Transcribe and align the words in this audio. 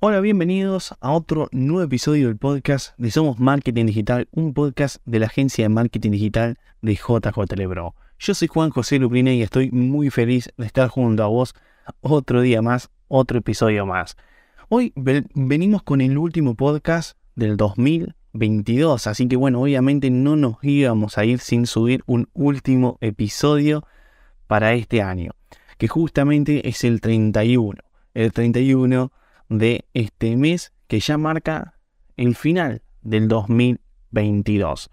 Hola, 0.00 0.20
bienvenidos 0.20 0.94
a 1.00 1.10
otro 1.10 1.48
nuevo 1.50 1.82
episodio 1.82 2.28
del 2.28 2.36
podcast 2.36 2.96
de 2.98 3.10
Somos 3.10 3.40
Marketing 3.40 3.86
Digital, 3.86 4.28
un 4.30 4.54
podcast 4.54 4.98
de 5.06 5.18
la 5.18 5.26
agencia 5.26 5.64
de 5.64 5.70
marketing 5.70 6.12
digital 6.12 6.56
de 6.82 6.94
JJ 6.94 7.56
Lebro. 7.56 7.96
Yo 8.20 8.32
soy 8.32 8.46
Juan 8.46 8.70
José 8.70 9.00
Lubrine 9.00 9.34
y 9.34 9.42
estoy 9.42 9.72
muy 9.72 10.10
feliz 10.10 10.52
de 10.56 10.66
estar 10.66 10.86
junto 10.88 11.24
a 11.24 11.26
vos 11.26 11.52
otro 12.00 12.42
día 12.42 12.62
más, 12.62 12.90
otro 13.08 13.38
episodio 13.38 13.86
más. 13.86 14.16
Hoy 14.68 14.92
venimos 14.94 15.82
con 15.82 16.00
el 16.00 16.16
último 16.16 16.54
podcast 16.54 17.18
del 17.34 17.56
2022, 17.56 19.08
así 19.08 19.26
que 19.26 19.34
bueno, 19.34 19.62
obviamente 19.62 20.10
no 20.10 20.36
nos 20.36 20.62
íbamos 20.62 21.18
a 21.18 21.24
ir 21.24 21.40
sin 21.40 21.66
subir 21.66 22.04
un 22.06 22.28
último 22.34 22.98
episodio 23.00 23.84
para 24.46 24.74
este 24.74 25.02
año, 25.02 25.32
que 25.76 25.88
justamente 25.88 26.68
es 26.68 26.84
el 26.84 27.00
31. 27.00 27.82
El 28.14 28.32
31 28.32 29.10
de 29.48 29.86
este 29.94 30.36
mes 30.36 30.72
que 30.86 31.00
ya 31.00 31.18
marca 31.18 31.74
el 32.16 32.34
final 32.34 32.82
del 33.02 33.28
2022. 33.28 34.90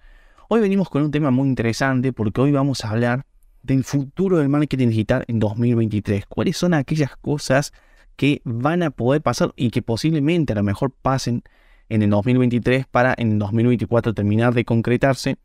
Hoy 0.48 0.62
venimos 0.62 0.90
con 0.90 1.02
un 1.02 1.12
tema 1.12 1.32
muy 1.32 1.48
interesante 1.48 2.14
porque 2.14 2.42
hoy 2.42 2.52
vamos 2.52 2.86
a 2.86 2.92
hablar 2.92 3.26
del 3.64 3.84
futuro 3.84 4.38
del 4.38 4.50
marketing 4.50 4.90
digital 4.90 5.26
en 5.28 5.40
2023. 5.40 6.26
¿Cuáles 6.28 6.58
son 6.58 6.74
aquellas 6.74 7.18
cosas 7.18 7.74
que 8.16 8.42
van 8.46 8.84
a 8.84 8.92
poder 8.92 9.22
pasar 9.22 9.54
y 9.56 9.72
que 9.72 9.82
posiblemente 9.82 10.54
a 10.54 10.56
lo 10.56 10.64
mejor 10.64 10.92
pasen 10.92 11.44
en 11.90 12.02
el 12.02 12.10
2023 12.10 12.86
para 12.88 13.14
en 13.18 13.34
el 13.34 13.40
2024 13.40 14.14
terminar 14.14 14.54
de 14.54 14.66
concretarse 14.66 15.38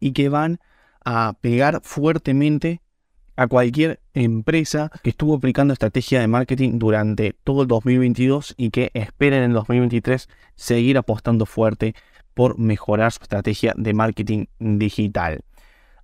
y 0.00 0.12
que 0.12 0.28
van 0.28 0.58
a 1.04 1.34
pegar 1.40 1.80
fuertemente 1.84 2.80
a 3.36 3.46
cualquier 3.46 4.00
empresa 4.14 4.90
que 5.02 5.10
estuvo 5.10 5.34
aplicando 5.34 5.72
estrategia 5.72 6.20
de 6.20 6.26
marketing 6.26 6.78
durante 6.78 7.34
todo 7.44 7.62
el 7.62 7.68
2022 7.68 8.54
y 8.56 8.70
que 8.70 8.90
espera 8.94 9.36
en 9.36 9.44
el 9.44 9.52
2023 9.52 10.28
seguir 10.54 10.96
apostando 10.98 11.46
fuerte 11.46 11.94
por 12.34 12.58
mejorar 12.58 13.12
su 13.12 13.22
estrategia 13.22 13.74
de 13.76 13.94
marketing 13.94 14.46
digital. 14.58 15.42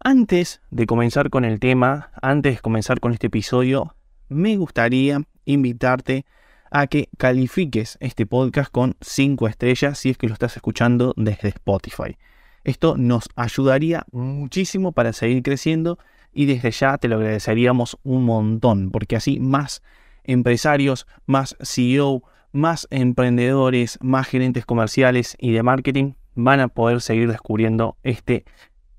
Antes 0.00 0.60
de 0.70 0.86
comenzar 0.86 1.30
con 1.30 1.44
el 1.44 1.60
tema, 1.60 2.10
antes 2.20 2.56
de 2.56 2.60
comenzar 2.60 3.00
con 3.00 3.12
este 3.12 3.28
episodio, 3.28 3.94
me 4.28 4.56
gustaría 4.56 5.22
invitarte 5.44 6.24
a 6.70 6.86
que 6.86 7.08
califiques 7.18 7.98
este 8.00 8.26
podcast 8.26 8.72
con 8.72 8.96
5 9.00 9.46
estrellas 9.46 9.98
si 9.98 10.10
es 10.10 10.18
que 10.18 10.26
lo 10.26 10.32
estás 10.32 10.56
escuchando 10.56 11.12
desde 11.16 11.48
Spotify. 11.48 12.16
Esto 12.64 12.96
nos 12.96 13.28
ayudaría 13.36 14.06
muchísimo 14.10 14.92
para 14.92 15.12
seguir 15.12 15.42
creciendo 15.42 15.98
y 16.32 16.46
desde 16.46 16.70
ya 16.70 16.98
te 16.98 17.08
lo 17.08 17.16
agradeceríamos 17.16 17.98
un 18.02 18.24
montón, 18.24 18.90
porque 18.90 19.16
así 19.16 19.38
más 19.40 19.82
empresarios, 20.24 21.06
más 21.26 21.56
CEO, 21.60 22.22
más 22.52 22.86
emprendedores, 22.90 23.98
más 24.02 24.26
gerentes 24.26 24.66
comerciales 24.66 25.36
y 25.38 25.52
de 25.52 25.62
marketing 25.62 26.12
van 26.34 26.60
a 26.60 26.68
poder 26.68 27.00
seguir 27.00 27.28
descubriendo 27.28 27.96
este 28.02 28.44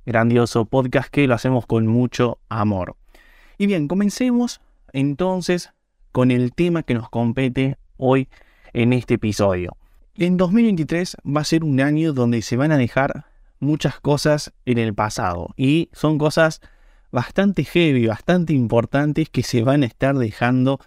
grandioso 0.06 0.66
podcast 0.66 1.10
que 1.10 1.28
lo 1.28 1.36
hacemos 1.36 1.66
con 1.66 1.88
mucho 1.88 2.40
amor. 2.50 2.96
Y 3.58 3.68
bien, 3.68 3.88
comencemos 3.88 4.62
entonces 4.92 5.72
con 6.12 6.32
el 6.32 6.54
tema 6.54 6.84
que 6.84 6.94
nos 6.94 7.10
compete 7.10 7.78
hoy 7.98 8.28
en 8.74 8.94
este 8.94 9.16
episodio. 9.16 9.78
En 10.16 10.38
2023 10.38 11.18
va 11.26 11.42
a 11.42 11.46
ser 11.46 11.64
un 11.64 11.80
año 11.82 12.14
donde 12.14 12.42
se 12.42 12.58
van 12.58 12.72
a 12.72 12.78
dejar 12.78 13.26
muchas 13.60 14.00
cosas 14.00 14.54
en 14.66 14.78
el 14.78 14.94
pasado 14.94 15.54
y 15.58 15.90
son 15.94 16.18
cosas 16.18 16.62
bastante 17.14 17.64
heavy, 17.64 18.08
bastante 18.08 18.54
importantes 18.54 19.30
que 19.30 19.44
se 19.44 19.62
van 19.64 19.84
a 19.84 19.86
estar 19.86 20.18
dejando 20.18 20.80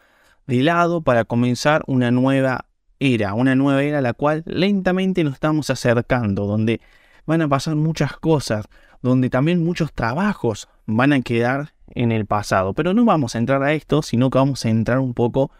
de 0.48 0.62
lado 0.62 1.00
para 1.00 1.24
comenzar 1.24 1.84
una 1.86 2.10
nueva 2.10 2.66
era, 2.98 3.32
una 3.34 3.54
nueva 3.54 3.84
era 3.84 3.98
a 3.98 4.02
la 4.02 4.12
cual 4.12 4.42
lentamente 4.44 5.22
nos 5.22 5.34
estamos 5.34 5.70
acercando, 5.70 6.46
donde 6.46 6.80
van 7.26 7.42
a 7.42 7.48
pasar 7.48 7.76
muchas 7.76 8.16
cosas, 8.16 8.66
donde 9.02 9.30
también 9.30 9.64
muchos 9.64 9.92
trabajos 9.92 10.68
van 10.84 11.12
a 11.12 11.20
quedar 11.20 11.74
en 11.94 12.10
el 12.10 12.26
pasado. 12.26 12.74
Pero 12.74 12.92
no 12.92 13.04
vamos 13.04 13.36
a 13.36 13.38
entrar 13.38 13.62
a 13.62 13.72
esto, 13.72 14.02
sino 14.02 14.28
que 14.28 14.38
vamos 14.38 14.64
a 14.64 14.68
entrar 14.68 14.98
un 14.98 15.14
poco 15.14 15.52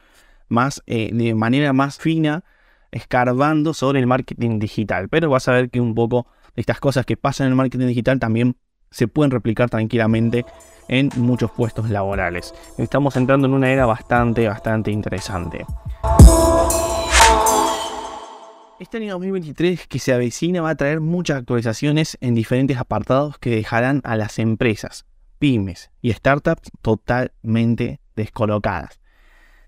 más 0.48 0.82
eh, 0.86 1.10
de 1.12 1.34
manera 1.36 1.72
más 1.74 1.98
fina, 1.98 2.42
escarbando 2.90 3.72
sobre 3.72 4.00
el 4.00 4.08
marketing 4.08 4.58
digital. 4.58 5.08
Pero 5.10 5.30
vas 5.30 5.46
a 5.46 5.52
ver 5.52 5.70
que 5.70 5.80
un 5.80 5.94
poco 5.94 6.26
de 6.56 6.60
estas 6.60 6.80
cosas 6.80 7.06
que 7.06 7.16
pasan 7.16 7.46
en 7.46 7.52
el 7.52 7.56
marketing 7.56 7.86
digital 7.86 8.18
también 8.18 8.56
se 8.96 9.08
pueden 9.08 9.30
replicar 9.30 9.68
tranquilamente 9.68 10.46
en 10.88 11.10
muchos 11.16 11.50
puestos 11.50 11.90
laborales. 11.90 12.54
Estamos 12.78 13.14
entrando 13.16 13.46
en 13.46 13.52
una 13.52 13.70
era 13.70 13.84
bastante, 13.84 14.48
bastante 14.48 14.90
interesante. 14.90 15.66
Este 18.80 18.96
año 18.96 19.12
2023 19.12 19.86
que 19.86 19.98
se 19.98 20.14
avecina 20.14 20.62
va 20.62 20.70
a 20.70 20.74
traer 20.76 21.00
muchas 21.00 21.36
actualizaciones 21.38 22.16
en 22.22 22.34
diferentes 22.34 22.78
apartados 22.78 23.38
que 23.38 23.50
dejarán 23.50 24.00
a 24.04 24.16
las 24.16 24.38
empresas, 24.38 25.04
pymes 25.38 25.90
y 26.00 26.12
startups 26.12 26.70
totalmente 26.80 28.00
descolocadas. 28.14 28.98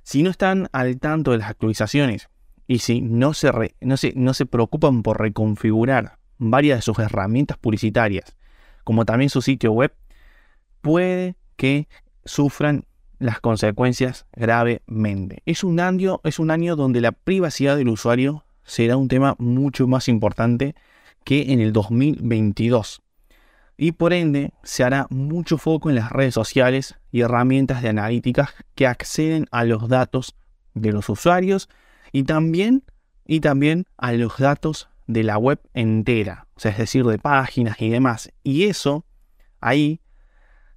Si 0.04 0.22
no 0.22 0.30
están 0.30 0.68
al 0.72 0.98
tanto 1.00 1.32
de 1.32 1.38
las 1.38 1.50
actualizaciones 1.50 2.30
y 2.66 2.78
si 2.78 3.02
no 3.02 3.34
se, 3.34 3.50
no 3.82 3.96
no 4.14 4.34
se 4.34 4.46
preocupan 4.46 5.02
por 5.02 5.20
reconfigurar 5.20 6.16
varias 6.38 6.78
de 6.78 6.82
sus 6.82 6.98
herramientas 6.98 7.58
publicitarias 7.58 8.37
como 8.88 9.04
también 9.04 9.28
su 9.28 9.42
sitio 9.42 9.72
web, 9.72 9.92
puede 10.80 11.36
que 11.56 11.88
sufran 12.24 12.86
las 13.18 13.38
consecuencias 13.38 14.24
gravemente. 14.32 15.42
Es 15.44 15.62
un 15.62 15.78
año, 15.78 16.22
es 16.24 16.38
un 16.38 16.50
año 16.50 16.74
donde 16.74 17.02
la 17.02 17.12
privacidad 17.12 17.76
del 17.76 17.90
usuario 17.90 18.46
será 18.64 18.96
un 18.96 19.08
tema 19.08 19.36
mucho 19.38 19.86
más 19.86 20.08
importante 20.08 20.74
que 21.22 21.52
en 21.52 21.60
el 21.60 21.74
2022. 21.74 23.02
Y 23.76 23.92
por 23.92 24.14
ende 24.14 24.54
se 24.62 24.84
hará 24.84 25.06
mucho 25.10 25.58
foco 25.58 25.90
en 25.90 25.96
las 25.96 26.10
redes 26.10 26.32
sociales 26.32 26.94
y 27.12 27.20
herramientas 27.20 27.82
de 27.82 27.90
analítica 27.90 28.54
que 28.74 28.86
acceden 28.86 29.48
a 29.50 29.64
los 29.64 29.90
datos 29.90 30.34
de 30.72 30.92
los 30.92 31.10
usuarios 31.10 31.68
y 32.10 32.22
también, 32.22 32.84
y 33.26 33.40
también 33.40 33.84
a 33.98 34.12
los 34.12 34.38
datos 34.38 34.88
de 35.06 35.24
la 35.24 35.36
web 35.36 35.60
entera, 35.74 36.46
es 36.66 36.78
decir, 36.78 37.04
de 37.04 37.18
páginas 37.18 37.80
y 37.80 37.90
demás. 37.90 38.32
Y 38.42 38.64
eso, 38.64 39.04
ahí 39.60 40.00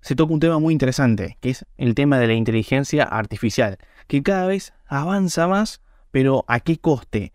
se 0.02 0.16
toca 0.16 0.34
un 0.34 0.40
tema 0.40 0.60
muy 0.60 0.74
interesante, 0.74 1.38
que 1.42 1.52
es 1.52 1.66
el 1.78 1.96
tema 1.96 2.18
de 2.20 2.28
la 2.28 2.34
inteligencia 2.34 3.04
artificial, 3.04 3.78
que 4.08 4.24
cada 4.24 4.48
vez 4.48 4.74
avanza 4.88 5.48
más, 5.48 5.82
pero 6.12 6.44
¿a 6.48 6.60
qué 6.60 6.78
coste? 6.78 7.34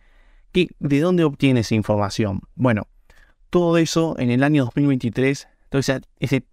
¿Qué, 0.53 0.69
¿De 0.79 1.01
dónde 1.01 1.25
obtiene 1.25 1.61
esa 1.61 1.75
información? 1.75 2.43
Bueno, 2.55 2.89
todo 3.51 3.79
eso 3.79 4.17
en 4.19 4.31
el 4.31 4.43
año 4.43 4.65
2023, 4.65 5.49
entonces 5.65 6.03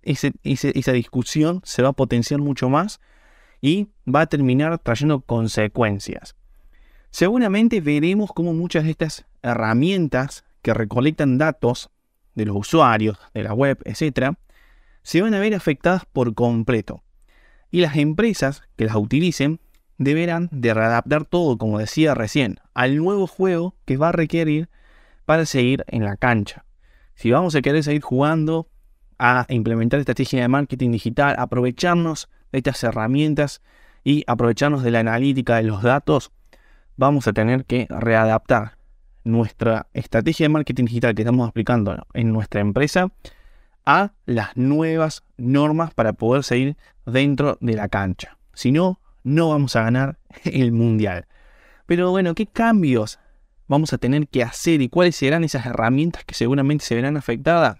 esa 0.04 0.92
discusión 0.92 1.62
se 1.64 1.82
va 1.82 1.90
a 1.90 1.94
potenciar 1.94 2.40
mucho 2.40 2.70
más 2.70 3.00
y 3.62 3.90
va 4.08 4.22
a 4.22 4.28
terminar 4.28 4.78
trayendo 4.80 5.22
consecuencias. 5.22 6.36
Seguramente 7.10 7.80
veremos 7.80 8.32
cómo 8.34 8.54
muchas 8.54 8.84
de 8.84 8.92
estas 8.92 9.26
herramientas 9.42 10.44
que 10.64 10.74
recolectan 10.74 11.38
datos 11.38 11.92
de 12.34 12.46
los 12.46 12.56
usuarios, 12.56 13.20
de 13.36 13.44
la 13.44 13.54
web, 13.54 13.78
etc., 13.86 14.36
se 15.04 15.22
van 15.22 15.36
a 15.36 15.40
ver 15.40 15.54
afectadas 15.54 16.06
por 16.12 16.34
completo. 16.34 17.04
Y 17.70 17.82
las 17.82 17.98
empresas 17.98 18.64
que 18.76 18.86
las 18.86 18.96
utilicen 18.96 19.60
deberán 19.98 20.50
de 20.52 20.74
readaptar 20.74 21.26
todo, 21.26 21.58
como 21.58 21.78
decía 21.78 22.16
recién, 22.16 22.60
al 22.74 22.98
nuevo 22.98 23.28
juego 23.28 23.76
que 23.86 23.98
va 23.98 24.10
a 24.10 24.14
requerir 24.14 24.70
para 25.26 25.46
seguir 25.46 25.84
en 25.88 26.06
la 26.06 26.18
cancha. 26.18 26.66
Si 27.16 27.30
vamos 27.32 27.56
a 27.56 27.62
querer 27.62 27.84
seguir 27.84 28.02
jugando 28.02 28.70
a 29.20 29.46
implementar 29.50 30.00
estrategia 30.00 30.42
de 30.42 30.48
marketing 30.48 30.92
digital, 30.92 31.36
aprovecharnos 31.38 32.30
de 32.52 32.60
estas 32.60 32.84
herramientas 32.84 33.62
y 34.04 34.24
aprovecharnos 34.28 34.84
de 34.84 34.92
la 34.92 35.00
analítica 35.00 35.58
de 35.58 35.64
los 35.64 35.84
datos, 35.84 36.32
vamos 36.96 37.28
a 37.28 37.34
tener 37.34 37.66
que 37.66 37.88
readaptar 37.90 38.78
nuestra 39.24 39.88
estrategia 39.94 40.46
de 40.46 40.50
marketing 40.50 40.86
digital 40.86 41.16
que 41.16 41.22
estamos 41.22 41.48
aplicando 41.48 42.06
en 42.14 42.32
nuestra 42.32 42.62
empresa 42.62 43.12
a 43.86 44.14
las 44.26 44.56
nuevas 44.56 45.24
normas 45.38 45.94
para 45.94 46.14
poder 46.14 46.44
seguir 46.44 46.78
dentro 47.06 47.58
de 47.62 47.74
la 47.74 47.90
cancha. 47.90 48.38
Si 48.54 48.72
no, 48.72 49.00
no 49.24 49.50
vamos 49.50 49.76
a 49.76 49.84
ganar 49.84 50.20
el 50.44 50.72
mundial. 50.72 51.28
Pero 51.86 52.12
bueno, 52.12 52.34
¿qué 52.36 52.46
cambios 52.46 53.20
vamos 53.68 53.94
a 53.94 53.98
tener 53.98 54.28
que 54.28 54.44
hacer 54.44 54.82
y 54.82 54.90
cuáles 54.90 55.16
serán 55.16 55.44
esas 55.44 55.66
herramientas 55.66 56.24
que 56.24 56.34
seguramente 56.34 56.86
se 56.86 56.96
verán 56.96 57.18
afectadas? 57.18 57.78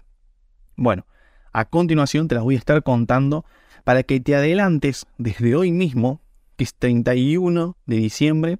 Bueno, 0.76 1.06
a 1.52 1.64
continuación 1.66 2.28
te 2.28 2.34
las 2.34 2.44
voy 2.44 2.56
a 2.56 2.58
estar 2.58 2.82
contando 2.82 3.44
para 3.84 4.02
que 4.02 4.20
te 4.20 4.34
adelantes 4.34 5.06
desde 5.18 5.54
hoy 5.54 5.70
mismo, 5.72 6.20
que 6.56 6.64
es 6.64 6.74
31 6.74 7.76
de 7.86 7.96
diciembre, 7.96 8.58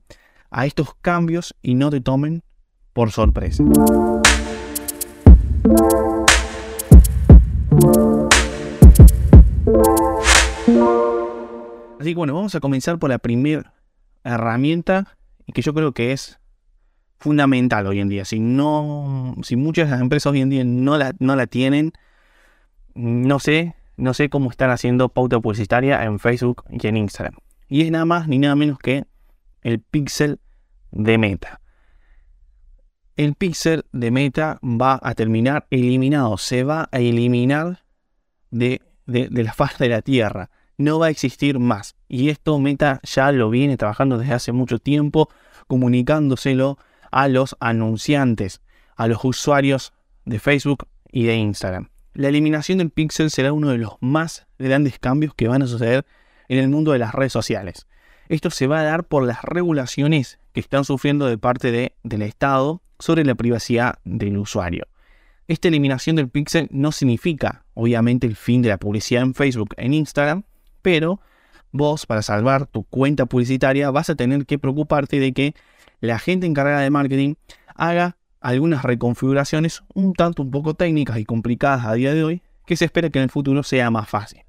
a 0.51 0.67
estos 0.67 0.95
cambios 0.95 1.57
y 1.63 1.75
no 1.75 1.91
te 1.91 2.01
tomen 2.01 2.43
por 2.95 3.11
sorpresa. 3.11 3.63
Así 12.01 12.11
que 12.11 12.15
bueno, 12.15 12.35
vamos 12.35 12.55
a 12.55 12.61
comenzar 12.61 12.99
por 12.99 13.11
la 13.11 13.19
primera 13.19 13.75
herramienta 14.23 15.17
que 15.53 15.61
yo 15.61 15.75
creo 15.75 15.93
que 15.93 16.13
es 16.13 16.39
fundamental 17.19 17.87
hoy 17.87 18.01
en 18.01 18.09
día. 18.09 18.25
Si 18.25 18.41
no, 18.41 19.35
si 19.43 19.57
muchas 19.57 20.01
empresas 20.01 20.33
hoy 20.33 20.41
en 20.41 20.51
día 20.51 20.65
no 20.65 20.97
la, 20.97 21.15
no 21.19 21.37
la 21.37 21.47
tienen, 21.47 21.93
no 22.95 23.39
sé, 23.39 23.75
no 23.97 24.15
sé 24.15 24.29
cómo 24.29 24.51
están 24.51 24.71
haciendo 24.71 25.09
pauta 25.09 25.41
publicitaria 25.41 26.05
en 26.05 26.19
Facebook 26.19 26.65
y 26.71 26.87
en 26.87 26.97
Instagram. 26.97 27.35
Y 27.69 27.83
es 27.83 27.91
nada 27.91 28.05
más 28.05 28.29
ni 28.29 28.39
nada 28.39 28.55
menos 28.55 28.79
que 28.79 29.05
el 29.63 29.81
pixel 29.81 30.39
de 30.93 31.19
meta. 31.19 31.61
El 33.17 33.35
pixel 33.37 33.85
de 33.93 34.11
meta 34.11 34.59
va 34.63 34.99
a 35.01 35.15
terminar 35.15 35.69
eliminado, 35.71 36.37
se 36.37 36.65
va 36.65 36.89
a 36.91 36.99
eliminar 36.99 37.85
de, 38.51 38.83
de, 39.07 39.29
la 39.31 39.53
faz 39.55 39.79
de 39.79 39.89
la 39.89 40.03
Tierra. 40.03 40.51
No 40.79 40.99
va 40.99 41.07
a 41.07 41.11
existir 41.11 41.61
más. 41.61 41.95
Y 42.09 42.31
esto 42.31 42.59
Meta 42.59 43.01
ya 43.05 43.31
lo 43.31 43.51
viene 43.51 43.77
trabajando 43.77 44.19
desde 44.19 44.35
hace 44.35 44.51
mucho 44.51 44.81
tiempo, 44.81 45.29
comunicándoselo 45.69 46.79
a 47.13 47.29
los 47.29 47.57
anunciantes, 47.61 48.61
a 48.97 49.07
los 49.07 49.25
usuarios 49.25 49.93
de 50.25 50.41
Facebook 50.41 50.89
y 51.13 51.25
de 51.25 51.37
Instagram. 51.37 51.91
La 52.15 52.29
eliminación 52.29 52.79
del 52.79 52.91
pixel 52.91 53.31
será 53.31 53.53
uno 53.53 53.71
de 53.71 53.79
los 53.79 53.95
más 54.01 54.49
grandes 54.59 54.99
cambios 54.99 55.35
que 55.35 55.47
van 55.47 55.63
a 55.63 55.69
suceder 55.69 56.05
en 56.49 56.59
el 56.59 56.69
mundo 56.69 56.91
de 56.91 56.99
las 56.99 57.15
redes 57.15 57.33
sociales. 57.33 57.87
Esto 58.29 58.51
se 58.51 58.67
va 58.67 58.81
a 58.81 58.85
dar 58.85 59.05
por 59.05 59.25
las 59.25 59.43
regulaciones 59.43 60.41
que 60.53 60.61
están 60.61 60.85
sufriendo 60.85 61.27
de 61.27 61.39
parte 61.39 61.71
de, 61.71 61.95
del 62.03 62.23
Estado 62.23 62.83
sobre 63.05 63.23
la 63.23 63.35
privacidad 63.35 63.99
del 64.05 64.39
usuario. 64.39 64.87
Esta 65.47 65.69
eliminación 65.69 66.17
del 66.17 66.31
pixel 66.31 66.69
no 66.71 66.91
significa, 66.91 67.67
obviamente, 67.75 68.27
el 68.27 68.35
fin 68.35 68.63
de 68.63 68.71
la 68.71 68.79
publicidad 68.79 69.23
en 69.23 69.35
Facebook, 69.35 69.75
en 69.77 69.93
Instagram, 69.93 70.45
pero 70.81 71.21
vos, 71.71 72.07
para 72.07 72.23
salvar 72.23 72.65
tu 72.65 72.85
cuenta 72.85 73.27
publicitaria, 73.27 73.91
vas 73.91 74.09
a 74.09 74.15
tener 74.15 74.47
que 74.47 74.59
preocuparte 74.59 75.21
de 75.21 75.35
que 75.35 75.55
la 76.01 76.19
gente 76.19 76.47
encargada 76.47 76.81
de 76.81 76.89
marketing 76.89 77.35
haga 77.75 78.17
algunas 78.41 78.83
reconfiguraciones 78.83 79.85
un 79.93 80.15
tanto 80.15 80.43
un 80.43 80.51
poco 80.51 80.73
técnicas 80.73 81.19
y 81.19 81.27
complicadas 81.27 81.85
a 81.85 81.93
día 81.93 82.15
de 82.15 82.25
hoy, 82.25 82.43
que 82.65 82.77
se 82.77 82.87
espera 82.87 83.11
que 83.11 83.19
en 83.19 83.25
el 83.25 83.31
futuro 83.31 83.63
sea 83.65 83.91
más 83.91 84.09
fácil. 84.09 84.41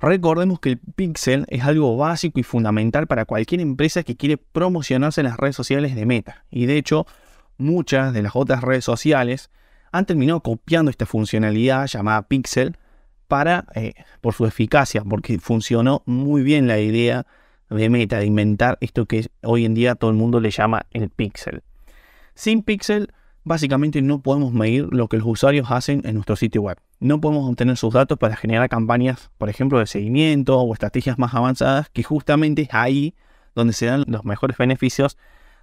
Recordemos 0.00 0.60
que 0.60 0.70
el 0.70 0.78
pixel 0.78 1.46
es 1.48 1.62
algo 1.62 1.96
básico 1.96 2.40
y 2.40 2.42
fundamental 2.42 3.06
para 3.06 3.24
cualquier 3.24 3.60
empresa 3.60 4.02
que 4.02 4.16
quiere 4.16 4.36
promocionarse 4.36 5.20
en 5.20 5.26
las 5.26 5.36
redes 5.36 5.56
sociales 5.56 5.94
de 5.94 6.04
Meta. 6.04 6.44
Y 6.50 6.66
de 6.66 6.76
hecho, 6.76 7.06
muchas 7.56 8.12
de 8.12 8.22
las 8.22 8.36
otras 8.36 8.62
redes 8.62 8.84
sociales 8.84 9.50
han 9.92 10.06
terminado 10.06 10.40
copiando 10.40 10.90
esta 10.90 11.06
funcionalidad 11.06 11.86
llamada 11.86 12.22
pixel 12.22 12.76
para, 13.28 13.66
eh, 13.74 13.94
por 14.20 14.34
su 14.34 14.46
eficacia, 14.46 15.02
porque 15.02 15.38
funcionó 15.38 16.02
muy 16.04 16.42
bien 16.42 16.66
la 16.66 16.80
idea 16.80 17.26
de 17.70 17.88
Meta 17.88 18.18
de 18.18 18.26
inventar 18.26 18.76
esto 18.80 19.06
que 19.06 19.28
hoy 19.42 19.64
en 19.64 19.74
día 19.74 19.94
todo 19.94 20.10
el 20.10 20.16
mundo 20.16 20.40
le 20.40 20.50
llama 20.50 20.86
el 20.90 21.10
pixel. 21.10 21.62
Sin 22.34 22.62
pixel, 22.62 23.12
básicamente 23.44 24.02
no 24.02 24.20
podemos 24.20 24.52
medir 24.52 24.88
lo 24.90 25.08
que 25.08 25.18
los 25.18 25.26
usuarios 25.26 25.70
hacen 25.70 26.02
en 26.04 26.14
nuestro 26.14 26.36
sitio 26.36 26.62
web. 26.62 26.78
No 26.98 27.20
podemos 27.20 27.48
obtener 27.48 27.76
sus 27.76 27.94
datos 27.94 28.18
para 28.18 28.36
generar 28.36 28.68
campañas, 28.68 29.30
por 29.38 29.48
ejemplo, 29.48 29.78
de 29.78 29.86
seguimiento 29.86 30.58
o 30.58 30.72
estrategias 30.72 31.18
más 31.18 31.34
avanzadas, 31.34 31.88
que 31.90 32.02
justamente 32.02 32.62
es 32.62 32.68
ahí 32.72 33.14
donde 33.54 33.72
se 33.72 33.86
dan 33.86 34.04
los 34.08 34.24
mejores 34.24 34.56
beneficios 34.56 35.16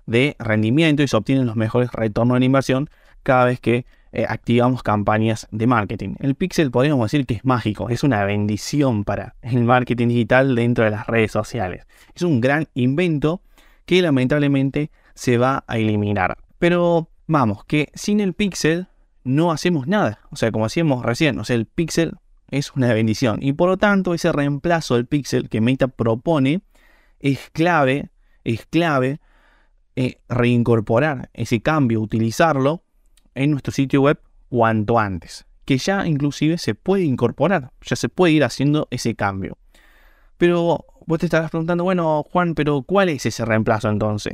de 0.05 0.35
rendimiento 0.39 1.03
y 1.03 1.07
se 1.07 1.17
obtienen 1.17 1.45
los 1.45 1.55
mejores 1.55 1.91
retornos 1.91 2.39
de 2.39 2.45
inversión 2.45 2.89
cada 3.23 3.45
vez 3.45 3.59
que 3.59 3.85
eh, 4.13 4.25
activamos 4.27 4.83
campañas 4.83 5.47
de 5.51 5.67
marketing. 5.67 6.15
El 6.19 6.35
pixel 6.35 6.69
podríamos 6.69 7.09
decir 7.09 7.25
que 7.25 7.35
es 7.35 7.45
mágico, 7.45 7.89
es 7.89 8.03
una 8.03 8.23
bendición 8.25 9.03
para 9.03 9.35
el 9.41 9.63
marketing 9.63 10.09
digital 10.09 10.55
dentro 10.55 10.83
de 10.83 10.91
las 10.91 11.07
redes 11.07 11.31
sociales. 11.31 11.85
Es 12.13 12.23
un 12.23 12.41
gran 12.41 12.67
invento 12.73 13.41
que 13.85 14.01
lamentablemente 14.01 14.91
se 15.13 15.37
va 15.37 15.63
a 15.67 15.77
eliminar. 15.77 16.37
Pero 16.59 17.10
vamos, 17.31 17.63
que 17.65 17.89
sin 17.95 18.19
el 18.19 18.33
pixel 18.33 18.87
no 19.23 19.51
hacemos 19.51 19.87
nada. 19.87 20.19
O 20.31 20.35
sea, 20.35 20.51
como 20.51 20.65
hacíamos 20.65 21.03
recién, 21.05 21.39
o 21.39 21.45
sea, 21.45 21.55
el 21.55 21.65
pixel 21.65 22.13
es 22.49 22.73
una 22.75 22.93
bendición. 22.93 23.39
Y 23.41 23.53
por 23.53 23.69
lo 23.69 23.77
tanto, 23.77 24.13
ese 24.13 24.31
reemplazo 24.31 24.95
del 24.95 25.07
pixel 25.07 25.49
que 25.49 25.61
Meta 25.61 25.87
propone 25.87 26.61
es 27.19 27.49
clave, 27.51 28.09
es 28.43 28.65
clave 28.65 29.19
eh, 29.95 30.17
reincorporar 30.27 31.29
ese 31.33 31.61
cambio, 31.61 32.01
utilizarlo 32.01 32.83
en 33.33 33.51
nuestro 33.51 33.71
sitio 33.71 34.01
web 34.01 34.19
cuanto 34.49 34.99
antes. 34.99 35.45
Que 35.65 35.77
ya 35.77 36.05
inclusive 36.05 36.57
se 36.57 36.75
puede 36.75 37.03
incorporar, 37.03 37.71
ya 37.81 37.95
se 37.95 38.09
puede 38.09 38.33
ir 38.33 38.43
haciendo 38.43 38.87
ese 38.91 39.15
cambio. 39.15 39.57
Pero 40.37 40.85
vos 41.05 41.19
te 41.19 41.27
estarás 41.27 41.51
preguntando, 41.51 41.83
bueno, 41.83 42.25
Juan, 42.29 42.55
pero 42.55 42.81
¿cuál 42.81 43.09
es 43.09 43.25
ese 43.25 43.45
reemplazo 43.45 43.89
entonces? 43.89 44.33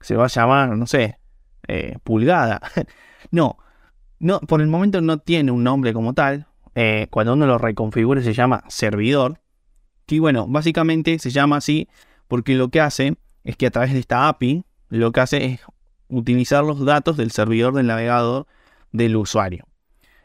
Se 0.00 0.16
va 0.16 0.24
a 0.24 0.28
llamar, 0.28 0.76
no 0.76 0.86
sé, 0.86 1.16
eh, 1.68 1.96
pulgada. 2.02 2.60
no, 3.30 3.58
no, 4.18 4.40
por 4.40 4.60
el 4.60 4.68
momento 4.68 5.00
no 5.00 5.18
tiene 5.18 5.52
un 5.52 5.64
nombre 5.64 5.92
como 5.92 6.14
tal. 6.14 6.46
Eh, 6.74 7.06
cuando 7.10 7.34
uno 7.34 7.46
lo 7.46 7.58
reconfigure 7.58 8.22
se 8.22 8.32
llama 8.32 8.64
servidor. 8.68 9.40
Y 10.06 10.18
bueno, 10.18 10.46
básicamente 10.48 11.18
se 11.18 11.30
llama 11.30 11.56
así 11.56 11.88
porque 12.28 12.54
lo 12.54 12.68
que 12.68 12.80
hace 12.80 13.16
es 13.44 13.56
que 13.56 13.66
a 13.66 13.70
través 13.70 13.92
de 13.92 14.00
esta 14.00 14.28
API 14.28 14.64
lo 14.88 15.12
que 15.12 15.20
hace 15.20 15.44
es 15.44 15.60
utilizar 16.08 16.64
los 16.64 16.84
datos 16.84 17.16
del 17.16 17.30
servidor 17.30 17.74
del 17.74 17.86
navegador 17.86 18.46
del 18.92 19.16
usuario. 19.16 19.66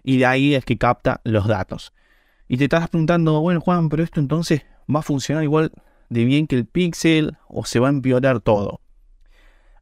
Y 0.03 0.17
de 0.17 0.25
ahí 0.25 0.55
es 0.55 0.65
que 0.65 0.77
capta 0.77 1.21
los 1.23 1.47
datos. 1.47 1.93
Y 2.47 2.57
te 2.57 2.65
estás 2.65 2.89
preguntando, 2.89 3.41
bueno 3.41 3.61
Juan, 3.61 3.89
pero 3.89 4.03
esto 4.03 4.19
entonces 4.19 4.63
va 4.93 4.99
a 4.99 5.03
funcionar 5.03 5.43
igual 5.43 5.71
de 6.09 6.25
bien 6.25 6.47
que 6.47 6.55
el 6.55 6.65
Pixel 6.65 7.37
o 7.47 7.65
se 7.65 7.79
va 7.79 7.87
a 7.87 7.91
empeorar 7.91 8.39
todo. 8.39 8.81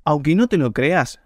Aunque 0.04 0.36
no 0.36 0.48
te 0.48 0.58
lo 0.58 0.74
creas, 0.74 1.20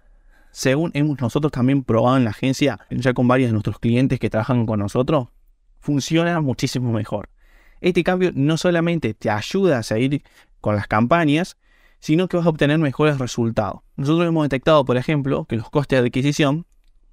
según 0.51 0.91
hemos 0.93 1.19
nosotros 1.19 1.51
también 1.51 1.83
probado 1.83 2.17
en 2.17 2.23
la 2.23 2.31
agencia, 2.31 2.79
ya 2.89 3.13
con 3.13 3.27
varios 3.27 3.49
de 3.49 3.53
nuestros 3.53 3.79
clientes 3.79 4.19
que 4.19 4.29
trabajan 4.29 4.65
con 4.65 4.79
nosotros, 4.79 5.29
funciona 5.79 6.39
muchísimo 6.41 6.91
mejor. 6.91 7.29
Este 7.79 8.03
cambio 8.03 8.31
no 8.35 8.57
solamente 8.57 9.13
te 9.13 9.29
ayuda 9.29 9.79
a 9.79 9.83
seguir 9.83 10.23
con 10.59 10.75
las 10.75 10.87
campañas, 10.87 11.57
sino 11.99 12.27
que 12.27 12.37
vas 12.37 12.45
a 12.45 12.49
obtener 12.49 12.77
mejores 12.79 13.17
resultados. 13.17 13.81
Nosotros 13.95 14.27
hemos 14.27 14.43
detectado, 14.43 14.85
por 14.85 14.97
ejemplo, 14.97 15.45
que 15.45 15.55
los 15.55 15.69
costes 15.69 16.01
de 16.01 16.07
adquisición 16.07 16.65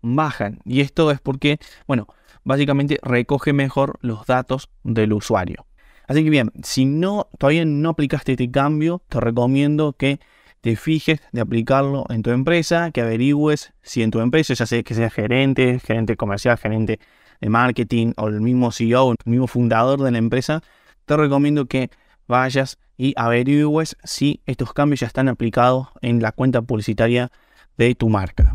bajan. 0.03 0.61
Y 0.65 0.81
esto 0.81 1.11
es 1.11 1.21
porque, 1.21 1.59
bueno, 1.87 2.07
básicamente 2.45 2.99
recoge 3.03 3.53
mejor 3.53 3.99
los 4.03 4.27
datos 4.27 4.71
del 4.85 5.13
usuario. 5.13 5.67
Así 6.07 6.25
que 6.25 6.31
bien, 6.31 6.53
si 6.63 6.87
no 6.87 7.29
todavía 7.39 7.67
no 7.67 7.91
aplicaste 7.91 8.33
este 8.33 8.51
cambio, 8.51 9.03
te 9.09 9.21
recomiendo 9.21 9.93
que 9.93 10.21
te 10.61 10.77
fijes 10.77 11.21
de 11.33 11.41
aplicarlo 11.41 12.05
en 12.09 12.23
tu 12.23 12.31
empresa, 12.31 12.91
que 12.91 13.01
averigües 13.01 13.73
si 13.83 14.03
en 14.03 14.11
tu 14.11 14.21
empresa, 14.21 14.55
ya 14.55 14.67
sea 14.67 14.83
que 14.83 14.95
sea 14.95 15.11
gerente, 15.11 15.79
gerente 15.81 16.17
comercial, 16.17 16.59
gerente 16.59 16.99
de 17.41 17.49
marketing 17.49 18.13
o 18.17 18.29
el 18.29 18.41
mismo 18.41 18.73
CEO, 18.73 19.13
el 19.13 19.17
mismo 19.25 19.47
fundador 19.47 20.03
de 20.03 20.11
la 20.11 20.19
empresa, 20.19 20.63
te 21.05 21.17
recomiendo 21.17 21.67
que 21.67 21.91
vayas 22.27 22.79
y 22.97 23.15
averigües 23.17 23.97
si 24.03 24.43
estos 24.47 24.73
cambios 24.73 25.01
ya 25.01 25.07
están 25.07 25.29
aplicados 25.29 25.89
en 26.03 26.21
la 26.21 26.33
cuenta 26.33 26.63
publicitaria 26.63 27.31
de 27.77 27.95
tu 27.95 28.09
marca. 28.09 28.55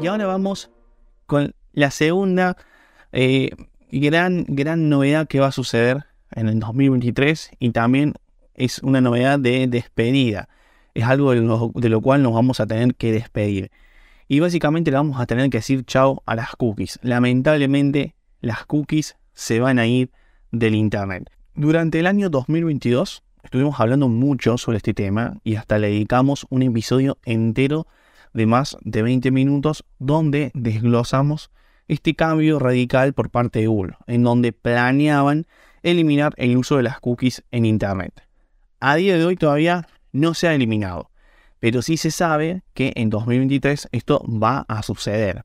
Y 0.00 0.06
ahora 0.06 0.26
vamos 0.26 0.70
con 1.26 1.52
la 1.72 1.90
segunda 1.90 2.56
eh, 3.12 3.50
gran, 3.92 4.44
gran 4.48 4.88
novedad 4.88 5.28
que 5.28 5.40
va 5.40 5.48
a 5.48 5.52
suceder 5.52 6.04
en 6.32 6.48
el 6.48 6.60
2023 6.60 7.50
y 7.58 7.70
también 7.70 8.14
es 8.54 8.80
una 8.80 9.00
novedad 9.00 9.38
de 9.38 9.66
despedida. 9.66 10.48
Es 10.94 11.04
algo 11.04 11.32
de 11.32 11.40
lo, 11.40 11.72
de 11.74 11.88
lo 11.88 12.00
cual 12.00 12.22
nos 12.22 12.32
vamos 12.32 12.60
a 12.60 12.66
tener 12.66 12.94
que 12.94 13.12
despedir. 13.12 13.70
Y 14.28 14.40
básicamente 14.40 14.90
le 14.90 14.96
vamos 14.96 15.20
a 15.20 15.26
tener 15.26 15.50
que 15.50 15.58
decir 15.58 15.84
chao 15.84 16.22
a 16.26 16.34
las 16.34 16.54
cookies. 16.56 16.98
Lamentablemente 17.02 18.14
las 18.40 18.64
cookies 18.66 19.16
se 19.34 19.60
van 19.60 19.78
a 19.78 19.86
ir 19.86 20.10
del 20.52 20.74
Internet. 20.74 21.30
Durante 21.54 21.98
el 21.98 22.06
año 22.06 22.30
2022 22.30 23.22
estuvimos 23.42 23.80
hablando 23.80 24.08
mucho 24.08 24.58
sobre 24.58 24.76
este 24.76 24.94
tema 24.94 25.38
y 25.42 25.56
hasta 25.56 25.78
le 25.78 25.88
dedicamos 25.88 26.46
un 26.50 26.62
episodio 26.62 27.18
entero 27.24 27.86
de 28.32 28.46
más 28.46 28.76
de 28.82 29.02
20 29.02 29.30
minutos 29.30 29.84
donde 29.98 30.50
desglosamos 30.54 31.50
este 31.90 32.14
cambio 32.14 32.60
radical 32.60 33.14
por 33.14 33.30
parte 33.30 33.58
de 33.58 33.66
Google, 33.66 33.96
en 34.06 34.22
donde 34.22 34.52
planeaban 34.52 35.48
eliminar 35.82 36.34
el 36.36 36.56
uso 36.56 36.76
de 36.76 36.84
las 36.84 37.00
cookies 37.00 37.42
en 37.50 37.64
Internet. 37.64 38.22
A 38.78 38.94
día 38.94 39.18
de 39.18 39.24
hoy 39.24 39.34
todavía 39.34 39.88
no 40.12 40.34
se 40.34 40.46
ha 40.46 40.54
eliminado, 40.54 41.10
pero 41.58 41.82
sí 41.82 41.96
se 41.96 42.12
sabe 42.12 42.62
que 42.74 42.92
en 42.94 43.10
2023 43.10 43.88
esto 43.90 44.24
va 44.24 44.64
a 44.68 44.84
suceder. 44.84 45.44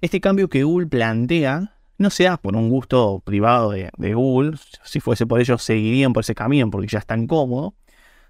Este 0.00 0.18
cambio 0.22 0.48
que 0.48 0.64
Google 0.64 0.86
plantea 0.86 1.76
no 1.98 2.08
sea 2.08 2.38
por 2.38 2.56
un 2.56 2.70
gusto 2.70 3.20
privado 3.22 3.72
de, 3.72 4.14
Google, 4.14 4.56
si 4.84 4.98
fuese 4.98 5.26
por 5.26 5.42
ello 5.42 5.58
seguirían 5.58 6.14
por 6.14 6.22
ese 6.22 6.34
camino 6.34 6.70
porque 6.70 6.88
ya 6.88 7.00
están 7.00 7.26
cómodos, 7.26 7.74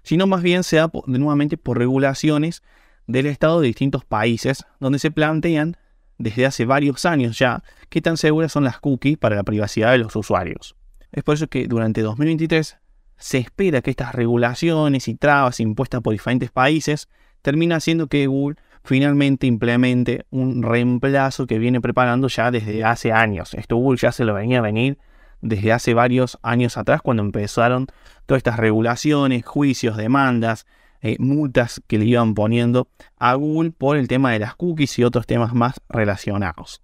sino 0.03 0.27
más 0.27 0.43
bien 0.43 0.63
sea 0.63 0.91
nuevamente 1.05 1.55
por 1.55 1.77
regulaciones 1.77 2.61
del 3.07 3.25
Estado 3.25 3.61
de 3.61 3.67
distintos 3.67 4.03
países 4.03 4.65
donde 4.81 4.99
se 4.99 5.11
plantean 5.11 5.77
desde 6.23 6.45
hace 6.45 6.65
varios 6.65 7.05
años 7.05 7.37
ya 7.37 7.63
qué 7.89 8.01
tan 8.01 8.17
seguras 8.17 8.51
son 8.51 8.63
las 8.63 8.79
cookies 8.79 9.17
para 9.17 9.35
la 9.35 9.43
privacidad 9.43 9.91
de 9.91 9.99
los 9.99 10.15
usuarios. 10.15 10.75
Es 11.11 11.23
por 11.23 11.35
eso 11.35 11.47
que 11.47 11.67
durante 11.67 12.01
2023 12.01 12.77
se 13.17 13.37
espera 13.37 13.81
que 13.81 13.91
estas 13.91 14.15
regulaciones 14.15 15.07
y 15.07 15.15
trabas 15.15 15.59
impuestas 15.59 16.01
por 16.01 16.13
diferentes 16.13 16.49
países 16.49 17.07
terminen 17.41 17.77
haciendo 17.77 18.07
que 18.07 18.25
Google 18.27 18.57
finalmente 18.83 19.47
implemente 19.47 20.25
un 20.29 20.63
reemplazo 20.63 21.45
que 21.45 21.59
viene 21.59 21.79
preparando 21.81 22.27
ya 22.27 22.51
desde 22.51 22.83
hace 22.83 23.11
años. 23.11 23.53
Esto 23.53 23.75
Google 23.75 23.99
ya 23.99 24.11
se 24.11 24.25
lo 24.25 24.33
venía 24.33 24.59
a 24.59 24.61
venir 24.61 24.97
desde 25.41 25.71
hace 25.71 25.93
varios 25.93 26.39
años 26.41 26.77
atrás 26.77 27.01
cuando 27.01 27.21
empezaron 27.21 27.87
todas 28.25 28.39
estas 28.39 28.57
regulaciones, 28.57 29.45
juicios, 29.45 29.97
demandas, 29.97 30.65
eh, 31.03 31.17
multas 31.19 31.81
que 31.85 31.99
le 31.99 32.05
iban 32.05 32.33
poniendo 32.33 32.87
a 33.17 33.35
Google 33.35 33.71
por 33.71 33.97
el 33.97 34.07
tema 34.07 34.31
de 34.31 34.39
las 34.39 34.55
cookies 34.55 34.97
y 34.97 35.03
otros 35.03 35.27
temas 35.27 35.53
más 35.53 35.81
relacionados. 35.89 36.81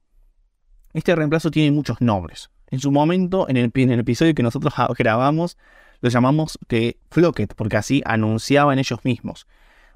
Este 0.93 1.15
reemplazo 1.15 1.49
tiene 1.49 1.71
muchos 1.71 2.01
nombres. 2.01 2.51
En 2.67 2.81
su 2.81 2.91
momento, 2.91 3.47
en 3.47 3.55
el, 3.55 3.99
episodio 3.99 4.35
que 4.35 4.43
nosotros 4.43 4.73
grabamos, 4.97 5.57
lo 6.01 6.09
llamamos 6.09 6.59
que 6.67 6.97
Flocket, 7.09 7.55
porque 7.55 7.77
así 7.77 8.01
anunciaban 8.05 8.77
ellos 8.77 8.99
mismos. 9.03 9.47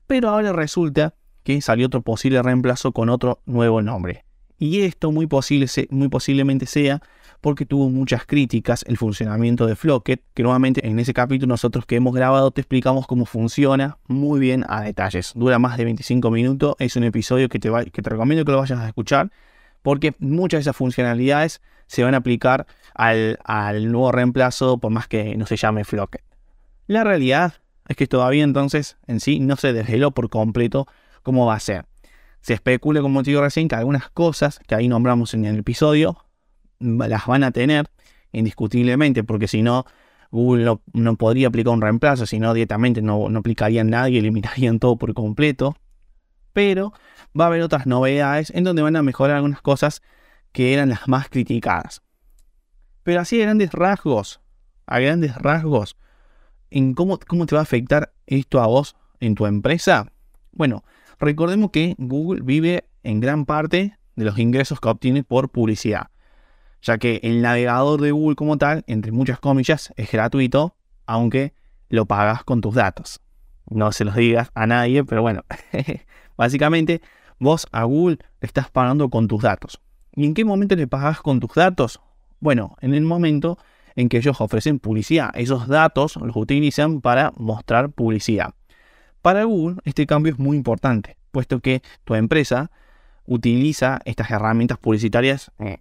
Pero 0.07 0.29
ahora 0.29 0.53
resulta 0.53 1.15
que 1.43 1.61
salió 1.61 1.87
otro 1.87 2.01
posible 2.01 2.41
reemplazo 2.41 2.93
con 2.93 3.09
otro 3.09 3.41
nuevo 3.45 3.81
nombre. 3.81 4.23
Y 4.63 4.83
esto 4.83 5.11
muy, 5.11 5.27
posible, 5.27 5.67
muy 5.89 6.07
posiblemente 6.07 6.65
sea 6.67 7.01
porque 7.41 7.65
tuvo 7.65 7.89
muchas 7.89 8.25
críticas 8.25 8.85
el 8.87 8.95
funcionamiento 8.95 9.65
de 9.65 9.75
Flocket, 9.75 10.21
que 10.33 10.41
nuevamente 10.41 10.87
en 10.87 10.97
ese 10.99 11.13
capítulo 11.13 11.51
nosotros 11.51 11.85
que 11.85 11.97
hemos 11.97 12.13
grabado 12.15 12.49
te 12.51 12.61
explicamos 12.61 13.05
cómo 13.05 13.25
funciona 13.25 13.97
muy 14.07 14.39
bien 14.39 14.63
a 14.69 14.79
detalles. 14.79 15.33
Dura 15.35 15.59
más 15.59 15.75
de 15.75 15.83
25 15.83 16.31
minutos, 16.31 16.75
es 16.79 16.95
un 16.95 17.03
episodio 17.03 17.49
que 17.49 17.59
te, 17.59 17.69
que 17.91 18.01
te 18.01 18.09
recomiendo 18.09 18.45
que 18.45 18.53
lo 18.53 18.59
vayas 18.59 18.79
a 18.79 18.87
escuchar, 18.87 19.31
porque 19.81 20.15
muchas 20.19 20.59
de 20.59 20.61
esas 20.61 20.77
funcionalidades 20.77 21.61
se 21.87 22.05
van 22.05 22.13
a 22.13 22.19
aplicar 22.19 22.65
al, 22.93 23.39
al 23.43 23.91
nuevo 23.91 24.13
reemplazo 24.13 24.77
por 24.77 24.93
más 24.93 25.09
que 25.09 25.35
no 25.35 25.45
se 25.45 25.57
llame 25.57 25.83
Flocket. 25.83 26.23
La 26.87 27.03
realidad 27.03 27.55
es 27.89 27.97
que 27.97 28.07
todavía 28.07 28.45
entonces 28.45 28.95
en 29.07 29.19
sí 29.19 29.41
no 29.41 29.57
se 29.57 29.73
desveló 29.73 30.11
por 30.11 30.29
completo 30.29 30.87
cómo 31.21 31.47
va 31.47 31.55
a 31.55 31.59
ser. 31.59 31.83
Se 32.43 32.53
especula, 32.53 33.01
como 33.01 33.23
te 33.23 33.31
digo 33.31 33.41
recién, 33.41 33.69
que 33.69 33.75
algunas 33.75 34.09
cosas 34.09 34.59
que 34.67 34.75
ahí 34.75 34.89
nombramos 34.89 35.33
en 35.33 35.45
el 35.45 35.59
episodio 35.59 36.25
las 36.79 37.25
van 37.25 37.45
a 37.45 37.51
tener 37.51 37.89
indiscutiblemente, 38.33 39.23
porque 39.23 39.47
si 39.47 39.61
no, 39.61 39.85
Google 40.29 40.77
no, 40.91 41.15
podría 41.15 41.47
aplicar 41.47 41.73
un 41.73 41.81
reemplazo, 41.81 42.25
si 42.25 42.39
no, 42.39 42.53
directamente 42.53 43.01
no, 43.01 43.29
no 43.29 43.39
aplicarían 43.39 43.89
nada 43.89 44.09
y 44.09 44.17
eliminarían 44.17 44.79
todo 44.79 44.97
por 44.97 45.13
completo. 45.13 45.77
Pero 46.51 46.91
va 47.39 47.45
a 47.45 47.47
haber 47.47 47.61
otras 47.61 47.87
novedades 47.87 48.51
en 48.53 48.65
donde 48.65 48.81
van 48.81 48.97
a 48.97 49.03
mejorar 49.03 49.37
algunas 49.37 49.61
cosas 49.61 50.01
que 50.51 50.73
eran 50.73 50.89
las 50.89 51.07
más 51.07 51.29
criticadas. 51.29 52.03
Pero 53.03 53.21
así 53.21 53.41
a 53.41 53.45
grandes 53.45 53.71
rasgos, 53.71 54.41
a 54.85 54.99
grandes 54.99 55.33
rasgos, 55.35 55.95
en 56.71 56.93
cómo, 56.93 57.19
cómo 57.25 57.45
te 57.45 57.55
va 57.55 57.61
a 57.61 57.63
afectar 57.63 58.11
esto 58.27 58.59
a 58.59 58.67
vos 58.67 58.97
en 59.21 59.33
tu 59.33 59.45
empresa, 59.45 60.11
bueno, 60.51 60.83
recordemos 61.19 61.71
que 61.71 61.95
Google 61.97 62.41
vive 62.43 62.85
en 63.03 63.19
gran 63.19 63.45
parte 63.45 63.97
de 64.15 64.25
los 64.25 64.37
ingresos 64.37 64.79
que 64.79 64.89
obtiene 64.89 65.23
por 65.23 65.49
publicidad, 65.49 66.07
ya 66.81 66.97
que 66.97 67.19
el 67.23 67.41
navegador 67.41 68.01
de 68.01 68.11
Google 68.11 68.35
como 68.35 68.57
tal, 68.57 68.83
entre 68.87 69.11
muchas 69.11 69.39
comillas, 69.39 69.93
es 69.95 70.11
gratuito, 70.11 70.75
aunque 71.05 71.53
lo 71.89 72.05
pagas 72.05 72.43
con 72.43 72.61
tus 72.61 72.75
datos. 72.75 73.21
No 73.69 73.91
se 73.91 74.05
los 74.05 74.15
digas 74.15 74.51
a 74.55 74.67
nadie, 74.67 75.03
pero 75.03 75.21
bueno, 75.21 75.43
básicamente 76.37 77.01
vos 77.39 77.67
a 77.71 77.83
Google 77.83 78.17
le 78.41 78.45
estás 78.45 78.69
pagando 78.69 79.09
con 79.09 79.27
tus 79.27 79.41
datos. 79.41 79.81
¿Y 80.15 80.25
en 80.25 80.33
qué 80.33 80.45
momento 80.45 80.75
le 80.75 80.87
pagas 80.87 81.21
con 81.21 81.39
tus 81.39 81.53
datos? 81.53 81.99
Bueno, 82.39 82.75
en 82.81 82.93
el 82.93 83.01
momento 83.03 83.57
en 83.95 84.09
que 84.09 84.17
ellos 84.17 84.41
ofrecen 84.41 84.79
publicidad. 84.79 85.31
Esos 85.35 85.67
datos 85.67 86.15
los 86.17 86.35
utilizan 86.35 87.01
para 87.01 87.31
mostrar 87.37 87.91
publicidad. 87.91 88.53
Para 89.23 89.45
Google, 89.45 89.77
este 89.85 90.05
cambio 90.05 90.33
es 90.33 90.37
muy 90.37 90.57
importante, 90.57 91.15
puesto 91.31 91.61
que 91.61 91.81
tu 92.03 92.13
empresa 92.13 92.71
utiliza 93.25 94.01
estas 94.03 94.29
herramientas 94.29 94.77
publicitarias 94.77 95.49
eh, 95.59 95.77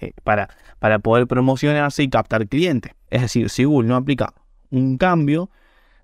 eh, 0.00 0.12
para, 0.22 0.48
para 0.78 1.00
poder 1.00 1.26
promocionarse 1.26 2.04
y 2.04 2.08
captar 2.08 2.46
clientes. 2.46 2.92
Es 3.10 3.22
decir, 3.22 3.50
si 3.50 3.64
Google 3.64 3.88
no 3.88 3.96
aplica 3.96 4.32
un 4.70 4.96
cambio, 4.96 5.50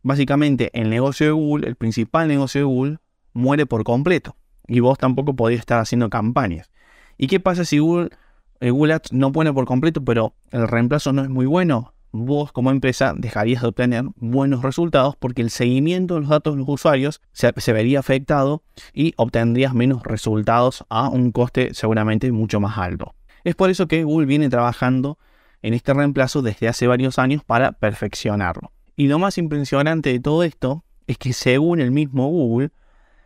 básicamente 0.02 0.70
el 0.72 0.90
negocio 0.90 1.26
de 1.26 1.32
Google, 1.32 1.68
el 1.68 1.76
principal 1.76 2.26
negocio 2.26 2.62
de 2.62 2.64
Google, 2.64 2.98
muere 3.34 3.66
por 3.66 3.84
completo. 3.84 4.34
Y 4.66 4.80
vos 4.80 4.98
tampoco 4.98 5.36
podés 5.36 5.60
estar 5.60 5.78
haciendo 5.78 6.10
campañas. 6.10 6.72
¿Y 7.16 7.28
qué 7.28 7.38
pasa 7.38 7.64
si 7.64 7.78
Google, 7.78 8.10
eh, 8.58 8.70
Google 8.70 8.94
Ads 8.94 9.12
no 9.12 9.30
pone 9.30 9.52
por 9.52 9.64
completo, 9.64 10.04
pero 10.04 10.34
el 10.50 10.66
reemplazo 10.66 11.12
no 11.12 11.22
es 11.22 11.28
muy 11.28 11.46
bueno? 11.46 11.94
Vos 12.12 12.52
como 12.52 12.70
empresa 12.70 13.14
dejarías 13.16 13.62
de 13.62 13.68
obtener 13.68 14.04
buenos 14.16 14.62
resultados 14.62 15.16
porque 15.16 15.42
el 15.42 15.50
seguimiento 15.50 16.14
de 16.14 16.20
los 16.20 16.28
datos 16.30 16.54
de 16.54 16.60
los 16.60 16.68
usuarios 16.68 17.20
se, 17.32 17.72
vería 17.72 18.00
afectado 18.00 18.62
y 18.92 19.14
obtendrías 19.16 19.74
menos 19.74 20.02
resultados 20.02 20.84
a 20.88 21.08
un 21.08 21.32
coste 21.32 21.74
seguramente 21.74 22.30
mucho 22.32 22.60
más 22.60 22.78
alto. 22.78 23.14
Es 23.44 23.54
por 23.54 23.70
eso 23.70 23.88
que 23.88 24.04
Google 24.04 24.26
viene 24.26 24.48
trabajando 24.48 25.18
en 25.62 25.74
este 25.74 25.94
reemplazo 25.94 26.42
desde 26.42 26.68
hace 26.68 26.86
varios 26.86 27.18
años 27.18 27.44
para 27.44 27.72
perfeccionarlo. 27.72 28.72
Y 28.96 29.08
lo 29.08 29.18
más 29.18 29.38
impresionante 29.38 30.10
de 30.10 30.20
todo 30.20 30.42
esto 30.42 30.84
es 31.06 31.18
que 31.18 31.32
según 31.32 31.80
el 31.80 31.90
mismo 31.90 32.28
Google, 32.28 32.70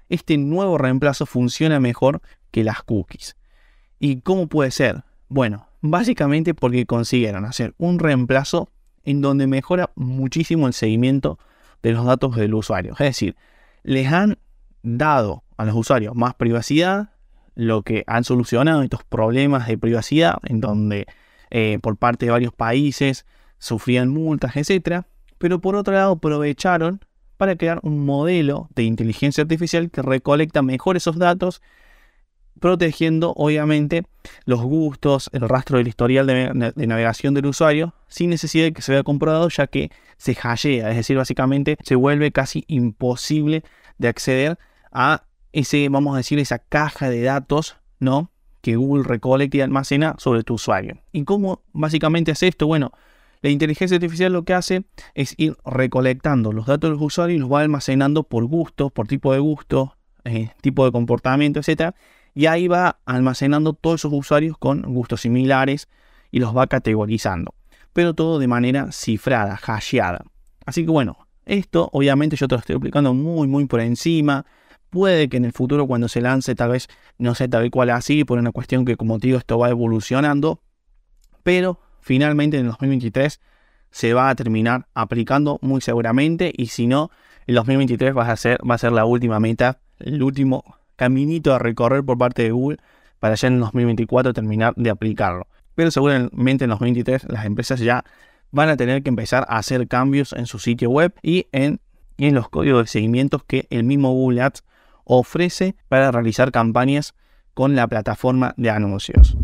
este 0.09 0.37
nuevo 0.37 0.79
reemplazo 0.79 1.26
funciona 1.26 1.81
mejor 1.81 2.21
que 2.50 2.64
las 2.64 2.83
cookies. 2.83 3.37
¿Y 3.99 4.21
cómo 4.21 4.49
puede 4.49 4.71
ser? 4.71 5.05
Bueno, 5.29 5.69
básicamente 5.81 6.55
porque 6.55 6.87
consiguieron 6.87 7.45
hacer 7.45 7.75
un 7.79 7.99
reemplazo 7.99 8.71
en 9.04 9.20
donde 9.20 9.46
mejora 9.46 9.90
muchísimo 9.94 10.66
el 10.66 10.73
seguimiento 10.73 11.38
de 11.82 11.92
los 11.92 12.04
datos 12.04 12.37
del 12.37 12.54
usuario. 12.54 12.92
Es 12.92 12.99
decir, 12.99 13.37
les 13.82 14.12
han 14.12 14.38
dado 14.82 15.44
a 15.56 15.64
los 15.64 15.75
usuarios 15.75 16.14
más 16.14 16.34
privacidad, 16.34 17.11
lo 17.54 17.82
que 17.82 18.04
han 18.06 18.25
solucionado 18.25 18.82
estos 18.82 19.04
problemas 19.04 19.66
de 19.66 19.78
privacidad, 19.78 20.38
en 20.44 20.61
donde 20.61 21.06
eh, 21.50 21.78
por 21.80 21.96
parte 21.96 22.26
de 22.26 22.32
varios 22.32 22.52
países 22.52 23.26
sufrían 23.58 24.08
multas, 24.08 24.56
etc. 24.56 25.04
Pero 25.38 25.61
por 25.61 25.76
otro 25.76 25.94
lado 25.94 26.12
aprovecharon 26.12 27.00
para 27.37 27.56
crear 27.56 27.80
un 27.82 28.04
modelo 28.04 28.68
de 28.75 28.84
inteligencia 28.84 29.42
artificial 29.42 29.90
que 29.90 30.02
recolecta 30.02 30.62
mejor 30.62 30.96
esos 30.96 31.18
datos 31.18 31.62
protegiendo 32.64 33.35
obviamente 33.37 34.04
los 34.47 34.62
gustos, 34.62 35.28
el 35.35 35.42
rastro 35.42 35.76
del 35.76 35.87
historial 35.87 36.26
de, 36.26 36.73
navegación 36.87 37.35
del 37.35 37.44
usuario, 37.44 37.92
sin 38.09 38.30
necesidad 38.30 38.64
de 38.64 38.73
que 38.73 38.80
se 38.80 38.90
vea 38.90 39.02
comprobado, 39.02 39.50
ya 39.50 39.66
que 39.66 39.90
se 40.16 40.35
hashea, 40.35 40.88
es 40.88 40.97
decir, 40.97 41.18
básicamente 41.18 41.76
se 41.83 41.94
vuelve 41.94 42.33
casi 42.33 42.64
imposible 42.66 43.64
de 43.99 44.09
acceder 44.09 44.59
a 44.92 45.25
ese, 45.52 45.90
vamos 45.90 46.14
a 46.14 46.16
decir, 46.16 46.38
esa 46.38 46.59
caja 46.59 47.11
de 47.11 47.21
datos, 47.21 47.76
¿no? 48.00 48.30
Que 48.62 48.76
Google 48.76 49.04
recolecta 49.04 49.59
y 49.59 49.61
almacena 49.61 50.14
sobre 50.16 50.42
tu 50.42 50.54
usuario. 50.54 50.97
¿Y 51.12 51.25
cómo 51.25 51.61
básicamente 51.75 52.33
hace 52.33 52.49
esto? 52.49 52.66
Bueno, 52.66 52.92
la 53.42 53.50
inteligencia 53.50 53.97
artificial 53.97 54.33
lo 54.33 54.47
que 54.47 54.54
hace 54.54 54.87
es 55.12 55.35
ir 55.37 55.59
recolectando 55.66 56.50
los 56.50 56.64
datos 56.64 56.88
de 56.88 56.94
los 56.94 57.02
usuarios 57.02 57.37
y 57.37 57.40
los 57.40 57.52
va 57.52 57.61
almacenando 57.61 58.23
por 58.23 58.47
gusto, 58.47 58.88
por 58.88 59.06
tipo 59.06 59.35
de 59.35 59.40
gusto, 59.40 59.99
eh, 60.25 60.49
tipo 60.62 60.87
de 60.87 60.92
comportamiento, 60.92 61.61
etcétera, 61.61 61.94
y 62.35 62.47
ahí 62.47 62.69
va 62.69 62.99
almacenando 63.07 63.73
todos 63.73 64.00
esos 64.00 64.12
usuarios 64.12 64.59
con 64.59 64.83
gustos 64.83 65.23
similares 65.23 65.88
y 66.31 66.41
los 66.41 66.57
va 66.57 66.67
categorizando, 66.67 67.55
pero 67.93 68.14
todo 68.14 68.38
de 68.38 68.49
manera 68.49 68.91
cifrada, 68.91 69.59
hasheada. 69.62 70.25
Así 70.67 70.85
que 70.85 70.91
bueno, 70.91 71.17
esto 71.47 71.88
obviamente 71.93 72.37
yo 72.37 72.49
te 72.49 72.57
lo 72.57 72.59
estoy 72.59 72.75
explicando 72.76 73.14
muy 73.14 73.47
muy 73.47 73.67
por 73.67 73.81
encima. 73.81 74.45
Puede 74.91 75.29
que 75.29 75.37
en 75.37 75.45
el 75.45 75.53
futuro 75.53 75.87
cuando 75.87 76.09
se 76.09 76.21
lance 76.21 76.55
tal 76.55 76.71
vez 76.71 76.88
no 77.19 77.35
sé 77.35 77.49
tal 77.49 77.71
cual 77.71 77.91
así, 77.91 78.25
por 78.25 78.38
una 78.38 78.53
cuestión 78.53 78.85
que 78.85 78.97
como 78.97 79.19
te 79.19 79.29
digo 79.29 79.38
esto 79.38 79.59
va 79.59 79.71
evolucionando, 79.71 80.61
pero 81.43 81.81
finalmente 82.00 82.59
en 82.59 82.67
el 82.67 82.71
2023 82.73 83.41
se 83.91 84.12
va 84.12 84.29
a 84.29 84.35
terminar 84.35 84.88
aplicando 84.95 85.59
muy 85.62 85.81
seguramente 85.81 86.53
y 86.57 86.67
si 86.67 86.88
no, 86.88 87.11
el 87.47 87.55
2023 87.55 88.17
va 88.17 88.29
a 88.29 88.37
ser, 88.37 88.59
va 88.69 88.75
a 88.75 88.79
ser 88.79 88.91
la 88.91 89.05
última 89.05 89.38
meta, 89.38 89.79
el 90.00 90.21
último 90.21 90.64
caminito 90.97 91.55
a 91.55 91.59
recorrer 91.59 92.05
por 92.05 92.19
parte 92.19 92.43
de 92.43 92.51
Google 92.51 92.79
para 93.21 93.35
ya 93.35 93.49
en 93.49 93.55
el 93.55 93.61
2024 93.61 94.33
terminar 94.33 94.75
de 94.77 94.91
aplicarlo. 94.91 95.47
Pero 95.75 95.91
seguramente 95.91 96.65
en 96.65 96.71
los 96.71 96.79
2023 96.79 97.33
las 97.33 97.47
empresas 97.47 97.81
ya 97.81 98.05
van 98.51 98.69
a 98.69 98.77
tener 98.77 99.03
que 99.03 99.09
empezar 99.09 99.45
a 99.49 99.59
hacer 99.59 99.89
cambios 99.89 100.33
en 100.33 100.47
su 100.47 100.59
sitio 100.59 100.91
web 100.91 101.13
y 101.23 101.47
en, 101.53 101.81
en 102.19 102.35
los 102.35 102.49
códigos 102.49 102.85
de 102.85 102.89
seguimiento 102.89 103.41
que 103.41 103.67
el 103.71 103.85
mismo 103.85 104.13
Google 104.13 104.43
Ads 104.43 104.63
ofrece 105.05 105.75
para 105.89 106.11
realizar 106.13 106.53
campañas 106.53 107.15
con 107.55 107.75
la 107.77 107.87
plataforma 107.87 108.55
de 108.57 108.71
anuncios. 108.71 109.37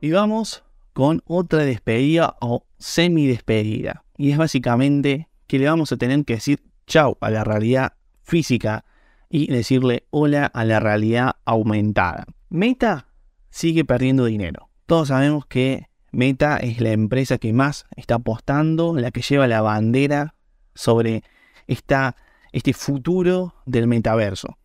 Y 0.00 0.10
vamos 0.12 0.64
con 0.92 1.22
otra 1.26 1.64
despedida 1.64 2.36
o 2.40 2.66
semi 2.78 3.26
despedida. 3.26 4.04
Y 4.16 4.30
es 4.30 4.38
básicamente 4.38 5.28
que 5.46 5.58
le 5.58 5.66
vamos 5.66 5.92
a 5.92 5.96
tener 5.96 6.24
que 6.24 6.34
decir 6.34 6.62
chau 6.86 7.16
a 7.20 7.30
la 7.30 7.44
realidad 7.44 7.94
física 8.22 8.84
y 9.28 9.46
decirle 9.46 10.06
hola 10.10 10.46
a 10.46 10.64
la 10.64 10.80
realidad 10.80 11.36
aumentada. 11.44 12.26
Meta 12.48 13.06
sigue 13.50 13.84
perdiendo 13.84 14.24
dinero. 14.24 14.68
Todos 14.86 15.08
sabemos 15.08 15.46
que 15.46 15.88
Meta 16.12 16.56
es 16.56 16.80
la 16.80 16.90
empresa 16.90 17.38
que 17.38 17.52
más 17.52 17.86
está 17.94 18.16
apostando, 18.16 18.94
la 18.96 19.12
que 19.12 19.22
lleva 19.22 19.46
la 19.46 19.60
bandera 19.60 20.34
sobre 20.74 21.22
esta, 21.68 22.16
este 22.52 22.72
futuro 22.72 23.54
del 23.66 23.86
metaverso. 23.86 24.58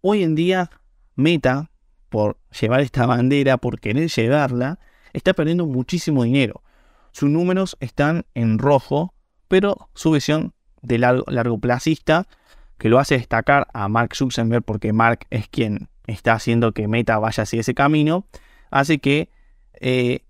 Hoy 0.00 0.22
en 0.22 0.36
día, 0.36 0.70
Meta, 1.16 1.70
por 2.08 2.38
llevar 2.60 2.80
esta 2.80 3.06
bandera, 3.06 3.56
por 3.56 3.80
querer 3.80 4.08
llevarla, 4.08 4.78
está 5.14 5.32
perdiendo 5.32 5.64
muchísimo 5.66 6.24
dinero. 6.24 6.62
Sus 7.12 7.30
números 7.30 7.76
están 7.80 8.26
en 8.34 8.58
rojo, 8.58 9.14
pero 9.48 9.88
su 9.94 10.10
visión 10.10 10.52
de 10.82 10.98
largo, 10.98 11.24
largo 11.28 11.58
plazista, 11.58 12.26
que 12.76 12.88
lo 12.90 12.98
hace 12.98 13.16
destacar 13.16 13.68
a 13.72 13.88
Mark 13.88 14.14
Zuckerberg, 14.14 14.62
porque 14.62 14.92
Mark 14.92 15.26
es 15.30 15.48
quien 15.48 15.88
está 16.06 16.34
haciendo 16.34 16.72
que 16.72 16.88
Meta 16.88 17.18
vaya 17.18 17.44
hacia 17.44 17.60
ese 17.60 17.74
camino, 17.74 18.26
hace 18.70 18.98
que 18.98 19.30
eh, 19.80 20.20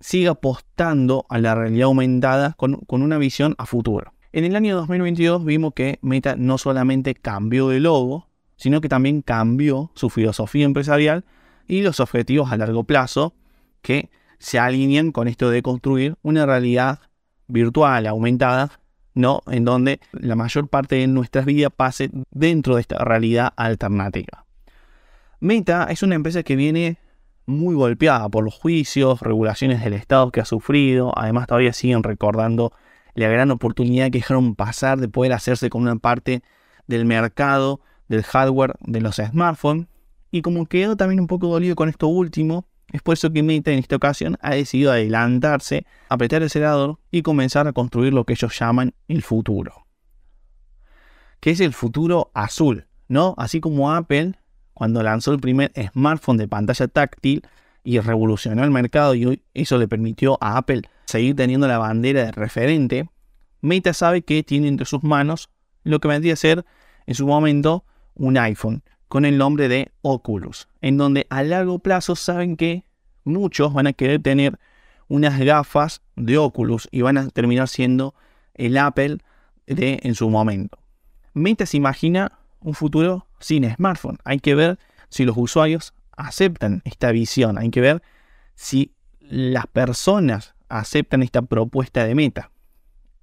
siga 0.00 0.32
apostando 0.32 1.26
a 1.28 1.38
la 1.38 1.54
realidad 1.54 1.86
aumentada 1.86 2.54
con, 2.54 2.84
una 2.88 3.18
visión 3.18 3.54
a 3.58 3.66
futuro. 3.66 4.12
En 4.32 4.44
el 4.44 4.56
año 4.56 4.76
2022 4.76 5.44
vimos 5.44 5.74
que 5.74 5.98
Meta 6.02 6.36
no 6.36 6.58
solamente 6.58 7.14
cambió 7.14 7.68
de 7.68 7.80
logo, 7.80 8.28
sino 8.56 8.80
que 8.80 8.88
también 8.88 9.22
cambió 9.22 9.90
su 9.94 10.10
filosofía 10.10 10.64
empresarial 10.64 11.24
y 11.68 11.82
los 11.82 12.00
objetivos 12.00 12.50
a 12.50 12.56
largo 12.56 12.84
plazo 12.84 13.34
que 13.82 14.10
se 14.42 14.58
alinean 14.58 15.12
con 15.12 15.28
esto 15.28 15.50
de 15.50 15.62
construir 15.62 16.16
una 16.22 16.44
realidad 16.44 16.98
virtual 17.46 18.06
aumentada, 18.08 18.80
¿no? 19.14 19.40
En 19.46 19.64
donde 19.64 20.00
la 20.12 20.34
mayor 20.34 20.68
parte 20.68 20.96
de 20.96 21.06
nuestras 21.06 21.46
vidas 21.46 21.72
pase 21.74 22.10
dentro 22.32 22.74
de 22.74 22.80
esta 22.80 22.98
realidad 22.98 23.52
alternativa. 23.56 24.44
Meta 25.38 25.86
es 25.90 26.02
una 26.02 26.16
empresa 26.16 26.42
que 26.42 26.56
viene 26.56 26.98
muy 27.46 27.74
golpeada 27.74 28.28
por 28.28 28.44
los 28.44 28.54
juicios, 28.54 29.20
regulaciones 29.20 29.82
del 29.82 29.92
Estado 29.92 30.30
que 30.32 30.40
ha 30.40 30.44
sufrido. 30.44 31.12
Además, 31.16 31.46
todavía 31.46 31.72
siguen 31.72 32.02
recordando 32.02 32.72
la 33.14 33.28
gran 33.28 33.50
oportunidad 33.50 34.06
que 34.06 34.18
dejaron 34.18 34.56
pasar 34.56 34.98
de 34.98 35.08
poder 35.08 35.32
hacerse 35.32 35.70
con 35.70 35.82
una 35.82 35.96
parte 35.96 36.42
del 36.86 37.04
mercado 37.04 37.80
del 38.08 38.24
hardware 38.24 38.74
de 38.80 39.00
los 39.00 39.16
smartphones. 39.16 39.86
Y 40.32 40.42
como 40.42 40.66
quedó 40.66 40.96
también 40.96 41.20
un 41.20 41.26
poco 41.26 41.48
dolido 41.48 41.76
con 41.76 41.88
esto 41.88 42.08
último, 42.08 42.66
es 42.92 43.00
por 43.02 43.14
eso 43.14 43.32
que 43.32 43.42
Meta 43.42 43.72
en 43.72 43.78
esta 43.78 43.96
ocasión 43.96 44.36
ha 44.40 44.54
decidido 44.54 44.92
adelantarse, 44.92 45.86
apretar 46.08 46.42
el 46.42 46.46
acelerador 46.46 46.98
y 47.10 47.22
comenzar 47.22 47.66
a 47.66 47.72
construir 47.72 48.12
lo 48.12 48.24
que 48.24 48.34
ellos 48.34 48.56
llaman 48.58 48.94
el 49.08 49.22
futuro. 49.22 49.86
Que 51.40 51.50
es 51.50 51.60
el 51.60 51.72
futuro 51.72 52.30
azul, 52.34 52.86
¿no? 53.08 53.34
Así 53.38 53.60
como 53.60 53.92
Apple 53.92 54.34
cuando 54.74 55.02
lanzó 55.02 55.32
el 55.32 55.40
primer 55.40 55.72
smartphone 55.92 56.36
de 56.36 56.48
pantalla 56.48 56.86
táctil 56.86 57.42
y 57.82 57.98
revolucionó 57.98 58.62
el 58.62 58.70
mercado 58.70 59.14
y 59.14 59.42
eso 59.54 59.78
le 59.78 59.88
permitió 59.88 60.38
a 60.40 60.58
Apple 60.58 60.82
seguir 61.06 61.34
teniendo 61.34 61.66
la 61.68 61.78
bandera 61.78 62.24
de 62.24 62.32
referente, 62.32 63.08
Meta 63.60 63.94
sabe 63.94 64.22
que 64.22 64.42
tiene 64.42 64.68
entre 64.68 64.86
sus 64.86 65.02
manos 65.02 65.50
lo 65.82 66.00
que 66.00 66.08
vendría 66.08 66.34
a 66.34 66.36
ser 66.36 66.64
en 67.06 67.14
su 67.14 67.26
momento 67.26 67.84
un 68.14 68.36
iPhone 68.36 68.82
con 69.12 69.26
el 69.26 69.36
nombre 69.36 69.68
de 69.68 69.92
Oculus, 70.00 70.68
en 70.80 70.96
donde 70.96 71.26
a 71.28 71.42
largo 71.42 71.80
plazo 71.80 72.16
saben 72.16 72.56
que 72.56 72.86
muchos 73.24 73.74
van 73.74 73.86
a 73.86 73.92
querer 73.92 74.22
tener 74.22 74.58
unas 75.06 75.38
gafas 75.38 76.00
de 76.16 76.38
Oculus 76.38 76.88
y 76.90 77.02
van 77.02 77.18
a 77.18 77.28
terminar 77.28 77.68
siendo 77.68 78.14
el 78.54 78.78
Apple 78.78 79.18
de 79.66 80.00
en 80.02 80.14
su 80.14 80.30
momento. 80.30 80.78
Meta 81.34 81.66
se 81.66 81.76
imagina 81.76 82.38
un 82.60 82.72
futuro 82.72 83.26
sin 83.38 83.70
smartphone. 83.74 84.16
Hay 84.24 84.38
que 84.38 84.54
ver 84.54 84.78
si 85.10 85.26
los 85.26 85.36
usuarios 85.36 85.92
aceptan 86.16 86.80
esta 86.86 87.12
visión. 87.12 87.58
Hay 87.58 87.68
que 87.68 87.82
ver 87.82 88.02
si 88.54 88.94
las 89.20 89.66
personas 89.66 90.54
aceptan 90.70 91.22
esta 91.22 91.42
propuesta 91.42 92.06
de 92.06 92.14
Meta. 92.14 92.50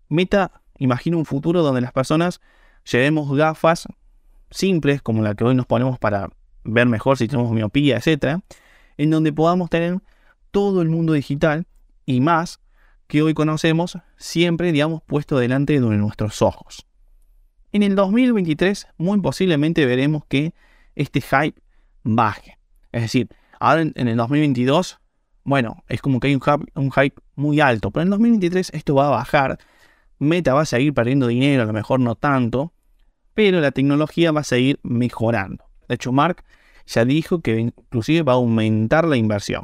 Meta 0.08 0.62
imagina 0.78 1.18
un 1.18 1.26
futuro 1.26 1.64
donde 1.64 1.82
las 1.82 1.94
personas 1.94 2.42
llevemos 2.84 3.36
gafas 3.36 3.88
simples 4.52 5.02
como 5.02 5.22
la 5.22 5.36
que 5.36 5.44
hoy 5.44 5.56
nos 5.56 5.66
ponemos 5.66 6.00
para 6.00 6.30
ver 6.64 6.88
mejor 6.88 7.18
si 7.18 7.28
tenemos 7.28 7.52
miopía, 7.52 7.98
etc. 7.98 8.42
En 8.98 9.10
donde 9.10 9.34
podamos 9.34 9.70
tener 9.70 10.00
todo 10.52 10.82
el 10.82 10.90
mundo 10.90 11.14
digital 11.14 11.66
y 12.06 12.22
más 12.22 12.60
que 13.08 13.22
hoy 13.22 13.34
conocemos 13.34 13.98
siempre, 14.18 14.72
digamos, 14.72 15.02
puesto 15.04 15.38
delante 15.40 15.74
de 15.74 15.80
nuestros 15.80 16.42
ojos. 16.42 16.86
En 17.72 17.84
el 17.84 17.96
2023 17.96 18.88
muy 18.98 19.20
posiblemente 19.22 19.86
veremos 19.86 20.26
que 20.26 20.54
este 20.96 21.22
hype 21.22 21.60
baje. 22.04 22.58
Es 22.92 23.04
decir, 23.04 23.30
ahora 23.60 23.82
en, 23.82 24.08
el 24.08 24.18
2022, 24.18 25.00
bueno, 25.44 25.84
es 25.88 26.02
como 26.02 26.20
que 26.20 26.28
hay 26.28 26.40
un 26.76 26.92
hype, 26.92 27.16
muy 27.36 27.60
alto, 27.62 27.92
pero 27.92 28.02
en 28.02 28.08
el 28.08 28.12
2023 28.12 28.72
esto 28.74 28.96
va 28.96 29.08
a 29.08 29.12
bajar. 29.12 29.60
Meta 30.18 30.54
va 30.54 30.62
a 30.62 30.66
seguir 30.66 30.94
perdiendo 30.94 31.28
dinero, 31.28 31.64
a 31.64 31.66
lo 31.66 31.74
mejor 31.74 32.00
no 32.00 32.16
tanto, 32.16 32.74
pero 33.40 33.62
la 33.62 33.72
tecnología 33.72 34.34
va 34.34 34.42
a 34.42 34.44
seguir 34.44 34.82
mejorando. 34.84 35.64
De 35.88 35.96
hecho, 35.96 36.12
Mark 36.12 36.44
ya 36.86 37.06
dijo 37.06 37.40
que 37.40 37.58
inclusive 37.58 38.22
va 38.24 38.34
a 38.34 38.36
aumentar 38.36 39.08
la 39.08 39.16
inversión. 39.16 39.64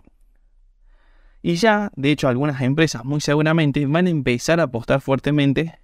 Y 1.41 1.55
ya, 1.55 1.91
de 1.97 2.11
hecho, 2.11 2.29
algunas 2.29 2.61
empresas 2.61 3.03
muy 3.03 3.19
seguramente 3.19 3.85
van 3.85 4.07
a 4.07 4.11
empezar 4.11 4.61
a 4.61 4.63
apostar 4.63 5.01
fuertemente 5.01 5.77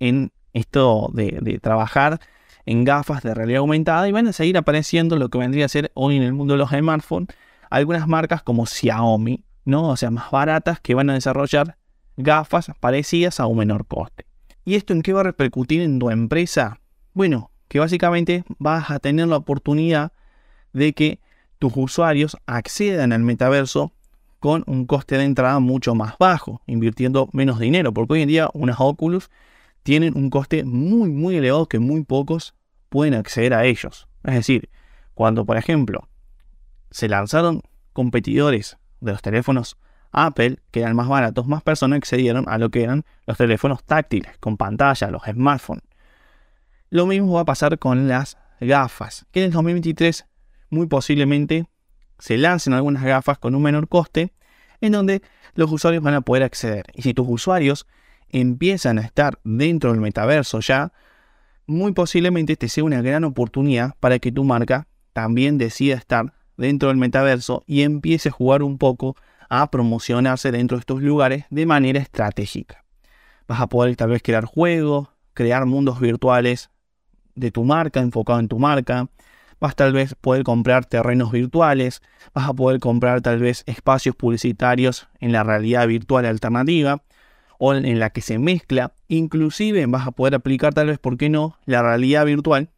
en 0.00 0.32
esto 0.54 1.08
de, 1.14 1.60
trabajar 1.62 2.18
en 2.64 2.82
gafas 2.82 3.22
de 3.22 3.32
realidad 3.32 3.60
aumentada 3.60 4.08
y 4.08 4.10
van 4.10 4.26
a 4.26 4.32
seguir 4.32 4.58
apareciendo 4.58 5.14
lo 5.14 5.28
que 5.28 5.38
vendría 5.38 5.66
a 5.66 5.68
ser 5.68 5.92
hoy 5.94 6.16
en 6.16 6.24
el 6.24 6.32
mundo 6.32 6.54
de 6.54 6.58
los 6.58 6.70
smartphones 6.70 7.28
algunas 7.70 8.08
marcas 8.08 8.42
como 8.42 8.66
Xiaomi, 8.66 9.44
¿no? 9.64 9.90
O 9.90 9.96
sea, 9.96 10.10
más 10.10 10.32
baratas 10.32 10.80
que 10.80 10.96
van 10.96 11.10
a 11.10 11.14
desarrollar 11.14 11.78
gafas 12.16 12.72
parecidas 12.80 13.38
a 13.38 13.46
un 13.46 13.58
menor 13.58 13.86
coste. 13.86 14.26
¿Y 14.64 14.74
esto 14.74 14.94
en 14.94 15.02
qué 15.02 15.12
va 15.12 15.20
a 15.20 15.22
repercutir 15.22 15.80
en 15.82 16.00
tu 16.00 16.10
empresa? 16.10 16.80
Bueno, 17.16 17.50
que 17.68 17.78
básicamente 17.78 18.44
vas 18.58 18.90
a 18.90 18.98
tener 18.98 19.26
la 19.26 19.38
oportunidad 19.38 20.12
de 20.74 20.92
que 20.92 21.18
tus 21.58 21.72
usuarios 21.74 22.36
accedan 22.44 23.10
al 23.10 23.20
metaverso 23.20 23.94
con 24.38 24.64
un 24.66 24.84
coste 24.84 25.16
de 25.16 25.24
entrada 25.24 25.58
mucho 25.58 25.94
más 25.94 26.18
bajo, 26.18 26.60
invirtiendo 26.66 27.30
menos 27.32 27.58
dinero, 27.58 27.94
porque 27.94 28.12
hoy 28.12 28.20
en 28.20 28.28
día 28.28 28.50
unas 28.52 28.76
Oculus 28.80 29.30
tienen 29.82 30.14
un 30.14 30.28
coste 30.28 30.62
muy, 30.64 31.08
muy 31.08 31.36
elevado 31.36 31.70
que 31.70 31.78
muy 31.78 32.04
pocos 32.04 32.54
pueden 32.90 33.14
acceder 33.14 33.54
a 33.54 33.64
ellos. 33.64 34.08
Es 34.22 34.34
decir, 34.34 34.68
cuando, 35.14 35.46
por 35.46 35.56
ejemplo, 35.56 36.10
se 36.90 37.08
lanzaron 37.08 37.62
competidores 37.94 38.76
de 39.00 39.12
los 39.12 39.22
teléfonos 39.22 39.78
Apple, 40.12 40.58
que 40.70 40.80
eran 40.80 40.94
más 40.94 41.08
baratos, 41.08 41.46
más 41.46 41.62
personas 41.62 41.96
accedieron 41.96 42.44
a 42.46 42.58
lo 42.58 42.68
que 42.68 42.82
eran 42.82 43.06
los 43.26 43.38
teléfonos 43.38 43.84
táctiles, 43.84 44.36
con 44.36 44.58
pantalla, 44.58 45.10
los 45.10 45.22
smartphones. 45.22 45.82
Lo 46.90 47.06
mismo 47.06 47.32
va 47.32 47.40
a 47.40 47.44
pasar 47.44 47.78
con 47.78 48.06
las 48.06 48.38
gafas, 48.60 49.26
que 49.32 49.40
en 49.40 49.46
el 49.46 49.52
2023 49.52 50.26
muy 50.70 50.86
posiblemente 50.86 51.68
se 52.18 52.38
lancen 52.38 52.72
algunas 52.74 53.02
gafas 53.02 53.38
con 53.38 53.54
un 53.54 53.62
menor 53.62 53.88
coste, 53.88 54.32
en 54.80 54.92
donde 54.92 55.22
los 55.54 55.70
usuarios 55.72 56.02
van 56.02 56.14
a 56.14 56.20
poder 56.20 56.42
acceder. 56.42 56.86
Y 56.94 57.02
si 57.02 57.12
tus 57.12 57.26
usuarios 57.28 57.86
empiezan 58.28 58.98
a 58.98 59.02
estar 59.02 59.38
dentro 59.42 59.90
del 59.92 60.00
metaverso 60.00 60.60
ya, 60.60 60.92
muy 61.66 61.92
posiblemente 61.92 62.52
este 62.52 62.68
sea 62.68 62.84
una 62.84 63.02
gran 63.02 63.24
oportunidad 63.24 63.94
para 63.98 64.18
que 64.18 64.30
tu 64.30 64.44
marca 64.44 64.86
también 65.12 65.58
decida 65.58 65.96
estar 65.96 66.34
dentro 66.56 66.88
del 66.88 66.98
metaverso 66.98 67.64
y 67.66 67.82
empiece 67.82 68.28
a 68.28 68.32
jugar 68.32 68.62
un 68.62 68.78
poco 68.78 69.16
a 69.48 69.70
promocionarse 69.70 70.52
dentro 70.52 70.76
de 70.76 70.80
estos 70.80 71.02
lugares 71.02 71.46
de 71.50 71.66
manera 71.66 72.00
estratégica. 72.00 72.84
Vas 73.48 73.60
a 73.60 73.68
poder 73.68 73.96
tal 73.96 74.10
vez 74.10 74.22
crear 74.22 74.44
juegos, 74.44 75.08
crear 75.34 75.66
mundos 75.66 76.00
virtuales 76.00 76.70
de 77.36 77.50
tu 77.50 77.64
marca, 77.64 78.00
enfocado 78.00 78.40
en 78.40 78.48
tu 78.48 78.58
marca. 78.58 79.08
Vas 79.60 79.76
tal 79.76 79.92
vez 79.92 80.14
poder 80.14 80.42
comprar 80.42 80.84
terrenos 80.84 81.32
virtuales, 81.32 82.02
vas 82.34 82.48
a 82.48 82.52
poder 82.52 82.80
comprar 82.80 83.22
tal 83.22 83.38
vez 83.38 83.62
espacios 83.66 84.14
publicitarios 84.14 85.08
en 85.20 85.32
la 85.32 85.44
realidad 85.44 85.86
virtual 85.86 86.26
alternativa 86.26 87.02
o 87.58 87.72
en 87.72 87.98
la 87.98 88.10
que 88.10 88.20
se 88.20 88.38
mezcla. 88.38 88.92
Inclusive 89.08 89.86
vas 89.86 90.06
a 90.06 90.10
poder 90.10 90.34
aplicar 90.34 90.74
tal 90.74 90.88
vez, 90.88 90.98
¿por 90.98 91.16
qué 91.16 91.30
no?, 91.30 91.56
la 91.64 91.82
realidad 91.82 92.26
virtual 92.26 92.70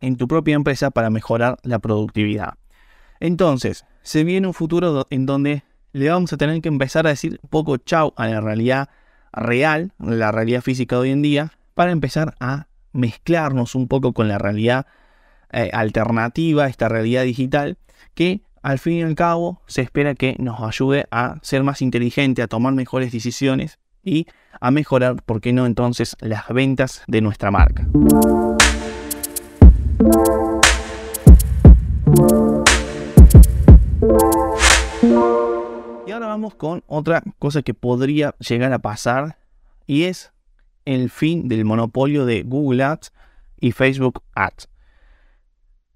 en 0.00 0.16
tu 0.16 0.26
propia 0.26 0.56
empresa 0.56 0.90
para 0.90 1.10
mejorar 1.10 1.58
la 1.62 1.78
productividad. 1.78 2.54
Entonces, 3.20 3.84
se 4.02 4.24
viene 4.24 4.46
un 4.46 4.54
futuro 4.54 5.06
en 5.10 5.26
donde 5.26 5.62
le 5.92 6.08
vamos 6.08 6.32
a 6.32 6.36
tener 6.36 6.60
que 6.60 6.68
empezar 6.68 7.06
a 7.06 7.10
decir 7.10 7.38
poco 7.50 7.76
chau 7.76 8.14
a 8.16 8.26
la 8.26 8.40
realidad 8.40 8.88
real, 9.32 9.92
la 9.98 10.32
realidad 10.32 10.62
física 10.62 10.96
de 10.96 11.02
hoy 11.02 11.10
en 11.10 11.22
día, 11.22 11.52
para 11.74 11.92
empezar 11.92 12.34
a 12.40 12.66
mezclarnos 12.92 13.74
un 13.74 13.88
poco 13.88 14.12
con 14.12 14.28
la 14.28 14.38
realidad 14.38 14.86
eh, 15.52 15.70
alternativa, 15.72 16.66
esta 16.66 16.88
realidad 16.88 17.24
digital, 17.24 17.78
que 18.14 18.42
al 18.62 18.78
fin 18.78 18.94
y 18.94 19.02
al 19.02 19.14
cabo 19.14 19.62
se 19.66 19.82
espera 19.82 20.14
que 20.14 20.36
nos 20.38 20.60
ayude 20.60 21.06
a 21.10 21.38
ser 21.42 21.62
más 21.62 21.82
inteligente, 21.82 22.42
a 22.42 22.46
tomar 22.46 22.74
mejores 22.74 23.12
decisiones 23.12 23.78
y 24.02 24.26
a 24.60 24.70
mejorar, 24.70 25.22
¿por 25.22 25.40
qué 25.40 25.52
no 25.52 25.66
entonces, 25.66 26.16
las 26.20 26.48
ventas 26.48 27.02
de 27.06 27.20
nuestra 27.20 27.50
marca? 27.50 27.86
Y 36.06 36.12
ahora 36.12 36.26
vamos 36.26 36.54
con 36.54 36.82
otra 36.86 37.22
cosa 37.38 37.62
que 37.62 37.74
podría 37.74 38.34
llegar 38.38 38.72
a 38.72 38.78
pasar 38.78 39.38
y 39.86 40.04
es 40.04 40.32
el 40.84 41.10
fin 41.10 41.48
del 41.48 41.64
monopolio 41.64 42.26
de 42.26 42.42
Google 42.42 42.82
Ads 42.82 43.12
y 43.60 43.72
Facebook 43.72 44.22
Ads. 44.34 44.68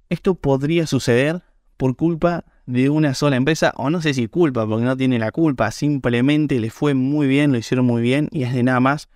Esto 0.09 0.35
podría 0.35 0.87
suceder 0.87 1.43
por 1.77 1.97
culpa 1.97 2.45
de 2.67 2.89
una 2.89 3.15
sola 3.15 3.37
empresa, 3.37 3.73
o 3.77 3.91
no 3.91 4.01
sé 4.01 4.15
si 4.15 4.29
culpa, 4.29 4.67
porque 4.67 4.85
no 4.85 4.97
tiene 4.97 5.19
la 5.19 5.33
culpa, 5.33 5.71
simplemente 5.71 6.61
le 6.61 6.71
fue 6.71 6.95
muy 6.95 7.27
bien, 7.27 7.53
lo 7.53 7.59
hicieron 7.59 7.85
muy 7.85 8.01
bien 8.03 8.29
y 8.33 8.45
es 8.45 8.55
de 8.55 8.63
nada 8.63 8.81
más 8.81 9.09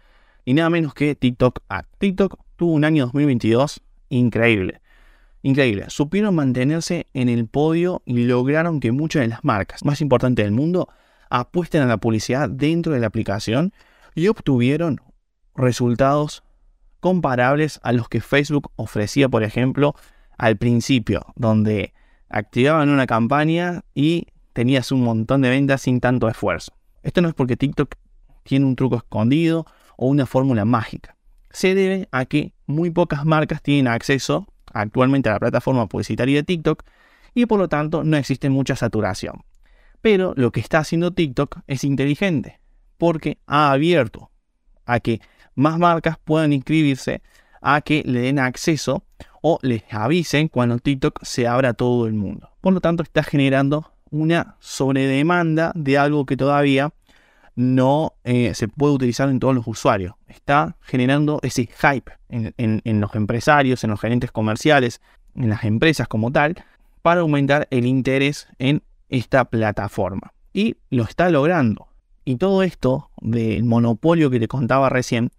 y 0.44 0.54
nada 0.54 0.70
menos 0.70 0.94
que 0.94 1.14
TikTok 1.14 1.60
Ads. 1.68 1.88
TikTok 1.98 2.38
tuvo 2.56 2.72
un 2.72 2.84
año 2.84 3.06
2022 3.06 3.80
increíble. 4.08 4.80
Increíble. 5.42 5.84
Supieron 5.88 6.34
mantenerse 6.34 7.06
en 7.14 7.28
el 7.28 7.46
podio 7.46 8.02
y 8.04 8.24
lograron 8.24 8.80
que 8.80 8.92
muchas 8.92 9.22
de 9.22 9.28
las 9.28 9.44
marcas 9.44 9.84
más 9.84 10.00
importantes 10.00 10.44
del 10.44 10.52
mundo 10.52 10.88
apuesten 11.30 11.82
a 11.82 11.86
la 11.86 11.98
publicidad 11.98 12.48
dentro 12.48 12.92
de 12.92 13.00
la 13.00 13.06
aplicación 13.06 13.72
y 14.14 14.26
obtuvieron 14.28 15.00
resultados 15.58 16.42
comparables 17.00 17.80
a 17.82 17.92
los 17.92 18.08
que 18.08 18.20
Facebook 18.20 18.70
ofrecía, 18.76 19.28
por 19.28 19.42
ejemplo, 19.42 19.94
al 20.36 20.56
principio, 20.56 21.26
donde 21.36 21.92
activaban 22.28 22.88
una 22.88 23.06
campaña 23.06 23.82
y 23.94 24.28
tenías 24.52 24.92
un 24.92 25.02
montón 25.02 25.42
de 25.42 25.50
ventas 25.50 25.82
sin 25.82 26.00
tanto 26.00 26.28
esfuerzo. 26.28 26.72
Esto 27.02 27.20
no 27.20 27.28
es 27.28 27.34
porque 27.34 27.56
TikTok 27.56 27.94
tiene 28.42 28.66
un 28.66 28.76
truco 28.76 28.96
escondido 28.96 29.66
o 29.96 30.06
una 30.06 30.26
fórmula 30.26 30.64
mágica. 30.64 31.16
Se 31.50 31.74
debe 31.74 32.08
a 32.12 32.24
que 32.24 32.52
muy 32.66 32.90
pocas 32.90 33.24
marcas 33.24 33.62
tienen 33.62 33.88
acceso 33.88 34.46
actualmente 34.72 35.28
a 35.28 35.32
la 35.32 35.40
plataforma 35.40 35.86
publicitaria 35.86 36.36
de 36.36 36.42
TikTok 36.42 36.82
y 37.34 37.46
por 37.46 37.58
lo 37.58 37.68
tanto 37.68 38.04
no 38.04 38.16
existe 38.16 38.50
mucha 38.50 38.76
saturación. 38.76 39.44
Pero 40.00 40.34
lo 40.36 40.52
que 40.52 40.60
está 40.60 40.78
haciendo 40.78 41.12
TikTok 41.12 41.60
es 41.66 41.84
inteligente 41.84 42.60
porque 42.96 43.38
ha 43.46 43.72
abierto 43.72 44.30
a 44.86 45.00
que 45.00 45.20
más 45.58 45.78
marcas 45.78 46.16
puedan 46.24 46.52
inscribirse 46.52 47.20
a 47.60 47.80
que 47.80 48.04
le 48.06 48.20
den 48.20 48.38
acceso 48.38 49.02
o 49.42 49.58
les 49.62 49.82
avisen 49.90 50.46
cuando 50.48 50.78
TikTok 50.78 51.24
se 51.24 51.48
abra 51.48 51.70
a 51.70 51.74
todo 51.74 52.06
el 52.06 52.14
mundo. 52.14 52.50
Por 52.60 52.72
lo 52.72 52.80
tanto, 52.80 53.02
está 53.02 53.24
generando 53.24 53.90
una 54.10 54.56
sobredemanda 54.60 55.72
de 55.74 55.98
algo 55.98 56.26
que 56.26 56.36
todavía 56.36 56.92
no 57.56 58.14
eh, 58.22 58.54
se 58.54 58.68
puede 58.68 58.94
utilizar 58.94 59.28
en 59.28 59.40
todos 59.40 59.52
los 59.52 59.66
usuarios. 59.66 60.14
Está 60.28 60.76
generando 60.80 61.40
ese 61.42 61.66
hype 61.66 62.12
en, 62.28 63.00
los 63.00 63.16
empresarios, 63.16 63.82
en 63.82 63.90
los 63.90 64.00
gerentes 64.00 64.30
comerciales, 64.30 65.00
en 65.34 65.48
las 65.48 65.64
empresas 65.64 66.06
como 66.06 66.30
tal, 66.30 66.54
para 67.02 67.22
aumentar 67.22 67.66
el 67.72 67.84
interés 67.84 68.46
en 68.60 68.84
esta 69.08 69.44
plataforma. 69.46 70.32
Y 70.52 70.76
lo 70.90 71.02
está 71.02 71.30
logrando. 71.30 71.88
Y 72.24 72.36
todo 72.36 72.62
esto 72.62 73.10
del 73.20 73.64
monopolio 73.64 74.30
que 74.30 74.38
te 74.38 74.46
contaba 74.46 74.88
recién 74.88 75.32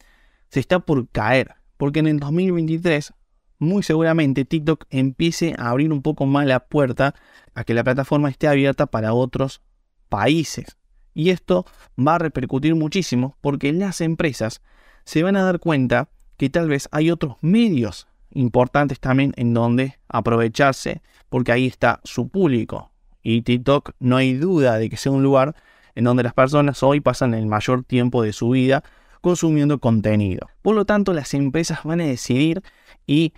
se 0.50 0.60
está 0.60 0.80
por 0.80 1.08
caer. 1.10 1.56
Porque 1.78 2.00
en 2.00 2.08
el 2.08 2.20
2023 2.20 3.14
muy 3.60 3.84
seguramente 3.84 4.46
TikTok 4.46 4.86
empiece 4.90 5.54
a 5.58 5.70
abrir 5.70 5.92
un 5.92 6.02
poco 6.02 6.26
más 6.26 6.48
la 6.48 6.62
puerta 6.62 7.14
a 7.54 7.64
que 7.66 7.74
la 7.74 7.84
plataforma 7.84 8.30
esté 8.30 8.48
abierta 8.48 8.86
para 8.86 9.14
otros 9.14 9.62
países. 10.08 10.78
Y 11.14 11.30
esto 11.30 11.66
va 12.00 12.16
a 12.16 12.20
repercutir 12.20 12.76
muchísimo 12.76 13.38
porque 13.42 13.74
las 13.74 14.00
empresas 14.00 14.62
se 15.04 15.24
van 15.24 15.36
a 15.36 15.44
dar 15.44 15.60
cuenta 15.60 16.10
que 16.38 16.50
tal 16.50 16.70
vez 16.70 16.88
hay 16.92 17.12
otros 17.12 17.36
medios 17.42 18.08
importantes 18.32 19.00
también 19.00 19.34
en 19.36 19.54
donde 19.54 20.00
aprovecharse 20.08 21.02
porque 21.28 21.52
ahí 21.52 21.68
está 21.68 22.00
su 22.06 22.30
público. 22.30 22.92
Y 23.22 23.42
TikTok 23.42 23.92
no 24.00 24.16
hay 24.16 24.36
duda 24.36 24.78
de 24.78 24.90
que 24.90 24.96
sea 24.96 25.12
un 25.12 25.24
lugar 25.24 25.56
en 25.96 26.06
donde 26.06 26.24
las 26.24 26.34
personas 26.34 26.82
hoy 26.82 27.02
pasan 27.02 27.34
el 27.34 27.48
mayor 27.48 27.84
tiempo 27.84 28.24
de 28.24 28.32
su 28.32 28.52
vida 28.52 28.84
consumiendo 29.22 29.80
contenido. 29.80 30.48
Por 30.62 30.76
lo 30.76 30.86
tanto, 30.86 31.14
las 31.14 31.34
empresas 31.34 31.84
van 31.84 32.02
a 32.02 32.06
decidir 32.06 32.62
y 33.06 33.34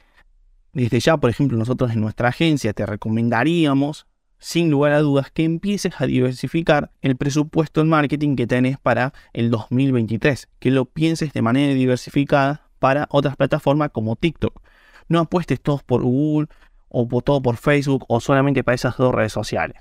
desde 0.73 0.99
ya, 0.99 1.17
por 1.17 1.29
ejemplo, 1.29 1.57
nosotros 1.57 1.91
en 1.91 2.01
nuestra 2.01 2.29
agencia 2.29 2.73
te 2.73 2.85
recomendaríamos, 2.85 4.07
sin 4.37 4.71
lugar 4.71 4.93
a 4.93 4.99
dudas, 5.01 5.29
que 5.31 5.43
empieces 5.43 5.93
a 5.99 6.05
diversificar 6.05 6.91
el 7.01 7.15
presupuesto 7.15 7.81
en 7.81 7.89
marketing 7.89 8.35
que 8.35 8.47
tenés 8.47 8.77
para 8.79 9.13
el 9.33 9.51
2023, 9.51 10.49
que 10.59 10.71
lo 10.71 10.85
pienses 10.85 11.33
de 11.33 11.41
manera 11.41 11.73
diversificada 11.73 12.67
para 12.79 13.07
otras 13.11 13.35
plataformas 13.35 13.91
como 13.91 14.15
TikTok. 14.15 14.61
No 15.09 15.19
apuestes 15.19 15.61
todos 15.61 15.83
por 15.83 16.01
Google 16.01 16.47
o 16.89 17.05
todo 17.21 17.41
por 17.41 17.57
Facebook 17.57 18.05
o 18.07 18.19
solamente 18.19 18.63
para 18.63 18.75
esas 18.75 18.97
dos 18.97 19.13
redes 19.13 19.33
sociales, 19.33 19.77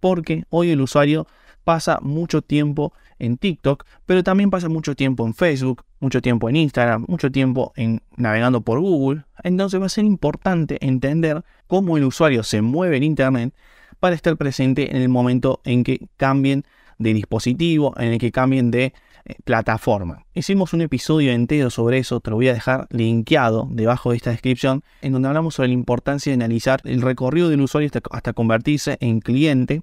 porque 0.00 0.44
hoy 0.50 0.70
el 0.70 0.80
usuario 0.80 1.26
pasa 1.64 1.98
mucho 2.02 2.42
tiempo 2.42 2.92
en 3.22 3.38
TikTok, 3.38 3.84
pero 4.04 4.22
también 4.22 4.50
pasa 4.50 4.68
mucho 4.68 4.94
tiempo 4.94 5.26
en 5.26 5.32
Facebook, 5.32 5.84
mucho 6.00 6.20
tiempo 6.20 6.48
en 6.48 6.56
Instagram, 6.56 7.06
mucho 7.08 7.30
tiempo 7.30 7.72
en 7.76 8.02
navegando 8.16 8.60
por 8.60 8.80
Google. 8.80 9.22
Entonces 9.44 9.80
va 9.80 9.86
a 9.86 9.88
ser 9.88 10.04
importante 10.04 10.78
entender 10.84 11.44
cómo 11.68 11.96
el 11.96 12.04
usuario 12.04 12.42
se 12.42 12.60
mueve 12.62 12.96
en 12.96 13.04
Internet 13.04 13.54
para 14.00 14.16
estar 14.16 14.36
presente 14.36 14.94
en 14.94 15.00
el 15.00 15.08
momento 15.08 15.60
en 15.64 15.84
que 15.84 16.08
cambien 16.16 16.64
de 16.98 17.14
dispositivo, 17.14 17.94
en 17.96 18.12
el 18.12 18.18
que 18.18 18.32
cambien 18.32 18.70
de 18.72 18.92
eh, 19.24 19.36
plataforma. 19.44 20.24
Hicimos 20.34 20.72
un 20.72 20.80
episodio 20.80 21.30
entero 21.30 21.70
sobre 21.70 21.98
eso, 21.98 22.18
te 22.18 22.30
lo 22.30 22.36
voy 22.36 22.48
a 22.48 22.54
dejar 22.54 22.88
linkeado 22.90 23.68
debajo 23.70 24.10
de 24.10 24.16
esta 24.16 24.30
descripción, 24.30 24.82
en 25.00 25.12
donde 25.12 25.28
hablamos 25.28 25.54
sobre 25.54 25.68
la 25.68 25.74
importancia 25.74 26.30
de 26.30 26.34
analizar 26.34 26.80
el 26.84 27.02
recorrido 27.02 27.48
del 27.48 27.60
usuario 27.60 27.88
hasta 28.10 28.32
convertirse 28.32 28.98
en 29.00 29.20
cliente 29.20 29.82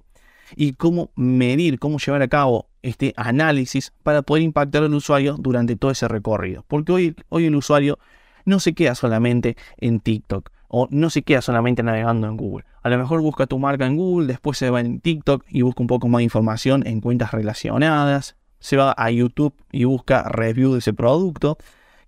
y 0.56 0.72
cómo 0.74 1.10
medir, 1.16 1.78
cómo 1.78 1.98
llevar 1.98 2.22
a 2.22 2.28
cabo 2.28 2.68
este 2.82 3.12
análisis 3.16 3.92
para 4.02 4.22
poder 4.22 4.42
impactar 4.42 4.82
al 4.82 4.94
usuario 4.94 5.36
durante 5.38 5.76
todo 5.76 5.90
ese 5.90 6.08
recorrido. 6.08 6.64
Porque 6.68 6.92
hoy, 6.92 7.16
hoy 7.28 7.46
el 7.46 7.56
usuario 7.56 7.98
no 8.44 8.60
se 8.60 8.72
queda 8.74 8.94
solamente 8.94 9.56
en 9.78 10.00
TikTok 10.00 10.50
o 10.68 10.86
no 10.90 11.10
se 11.10 11.22
queda 11.22 11.42
solamente 11.42 11.82
navegando 11.82 12.28
en 12.28 12.36
Google. 12.36 12.64
A 12.82 12.88
lo 12.88 12.96
mejor 12.96 13.20
busca 13.20 13.46
tu 13.46 13.58
marca 13.58 13.86
en 13.86 13.96
Google, 13.96 14.26
después 14.26 14.56
se 14.56 14.70
va 14.70 14.80
en 14.80 15.00
TikTok 15.00 15.44
y 15.48 15.62
busca 15.62 15.82
un 15.82 15.88
poco 15.88 16.08
más 16.08 16.20
de 16.20 16.24
información 16.24 16.86
en 16.86 17.00
cuentas 17.00 17.32
relacionadas, 17.32 18.36
se 18.60 18.76
va 18.76 18.94
a 18.96 19.10
YouTube 19.10 19.54
y 19.72 19.84
busca 19.84 20.22
review 20.22 20.72
de 20.72 20.78
ese 20.78 20.92
producto. 20.92 21.58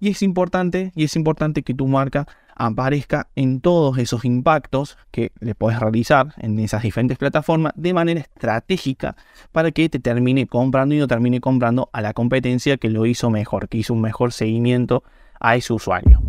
Y 0.03 0.09
es 0.09 0.23
importante, 0.23 0.91
y 0.97 1.05
es 1.05 1.15
importante 1.15 1.63
que 1.63 1.75
tu 1.75 1.87
marca 1.87 2.27
aparezca 2.57 3.29
en 3.37 3.61
todos 3.61 3.99
esos 3.99 4.25
impactos 4.25 4.99
que 5.13 5.31
le 5.39 5.55
puedes 5.55 5.79
realizar 5.79 6.35
en 6.39 6.59
esas 6.59 6.83
diferentes 6.83 7.19
plataformas 7.19 7.73
de 7.77 7.95
manera 7.95 8.19
estratégica 8.19 9.15
para 9.53 9.71
que 9.71 9.89
te 9.89 10.01
termine 10.01 10.49
comprando 10.49 10.97
y 10.97 10.99
no 10.99 11.07
termine 11.07 11.41
comprando 11.41 11.89
a 11.93 12.01
la 12.01 12.15
competencia 12.15 12.79
que 12.79 12.91
lo 12.91 13.07
hizo 13.07 13.31
mejor, 13.31 13.69
que 13.69 13.79
hizo 13.79 13.95
un 13.95 14.01
mejor 14.01 14.33
seguimiento 14.33 15.05
a 15.39 15.55
ese 15.55 15.73
usuario. 15.73 16.21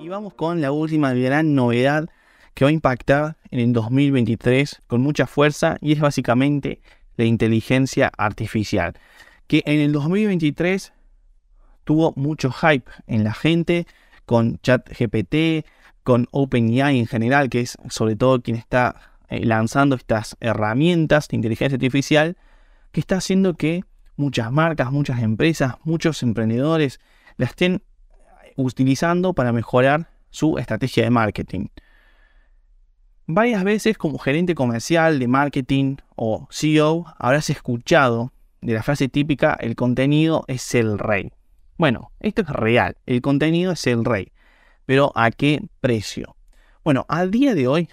Y 0.00 0.08
vamos 0.10 0.34
con 0.34 0.60
la 0.60 0.70
última 0.70 1.14
gran 1.14 1.54
novedad 1.54 2.10
que 2.54 2.64
va 2.64 2.70
a 2.70 2.72
impactar 2.72 3.36
en 3.50 3.60
el 3.60 3.72
2023 3.72 4.82
con 4.86 5.02
mucha 5.02 5.26
fuerza 5.26 5.76
y 5.80 5.92
es 5.92 6.00
básicamente 6.00 6.80
la 7.16 7.24
inteligencia 7.24 8.10
artificial, 8.16 8.94
que 9.46 9.62
en 9.66 9.80
el 9.80 9.92
2023 9.92 10.92
tuvo 11.84 12.12
mucho 12.16 12.50
hype 12.50 12.90
en 13.06 13.24
la 13.24 13.34
gente 13.34 13.86
con 14.24 14.58
ChatGPT, 14.62 15.66
con 16.02 16.28
OpenAI 16.30 16.98
en 16.98 17.06
general, 17.06 17.50
que 17.50 17.60
es 17.60 17.76
sobre 17.88 18.16
todo 18.16 18.42
quien 18.42 18.56
está 18.56 19.12
eh, 19.28 19.44
lanzando 19.44 19.96
estas 19.96 20.36
herramientas 20.40 21.28
de 21.28 21.36
inteligencia 21.36 21.76
artificial, 21.76 22.36
que 22.92 23.00
está 23.00 23.16
haciendo 23.16 23.54
que 23.54 23.84
muchas 24.16 24.52
marcas, 24.52 24.92
muchas 24.92 25.22
empresas, 25.22 25.74
muchos 25.84 26.22
emprendedores 26.22 27.00
la 27.36 27.46
estén 27.46 27.82
utilizando 28.56 29.34
para 29.34 29.52
mejorar 29.52 30.08
su 30.30 30.58
estrategia 30.58 31.04
de 31.04 31.10
marketing. 31.10 31.66
Varias 33.26 33.64
veces 33.64 33.96
como 33.96 34.18
gerente 34.18 34.54
comercial 34.54 35.18
de 35.18 35.28
marketing 35.28 35.96
o 36.14 36.46
CEO 36.50 37.06
habrás 37.18 37.48
escuchado 37.48 38.32
de 38.60 38.74
la 38.74 38.82
frase 38.82 39.08
típica 39.08 39.56
el 39.60 39.76
contenido 39.76 40.44
es 40.46 40.74
el 40.74 40.98
rey. 40.98 41.32
Bueno, 41.78 42.12
esto 42.20 42.42
es 42.42 42.48
real, 42.48 42.98
el 43.06 43.22
contenido 43.22 43.72
es 43.72 43.86
el 43.86 44.04
rey, 44.04 44.30
pero 44.84 45.10
¿a 45.14 45.30
qué 45.30 45.62
precio? 45.80 46.36
Bueno, 46.84 47.06
a 47.08 47.24
día 47.24 47.54
de 47.54 47.66
hoy, 47.66 47.88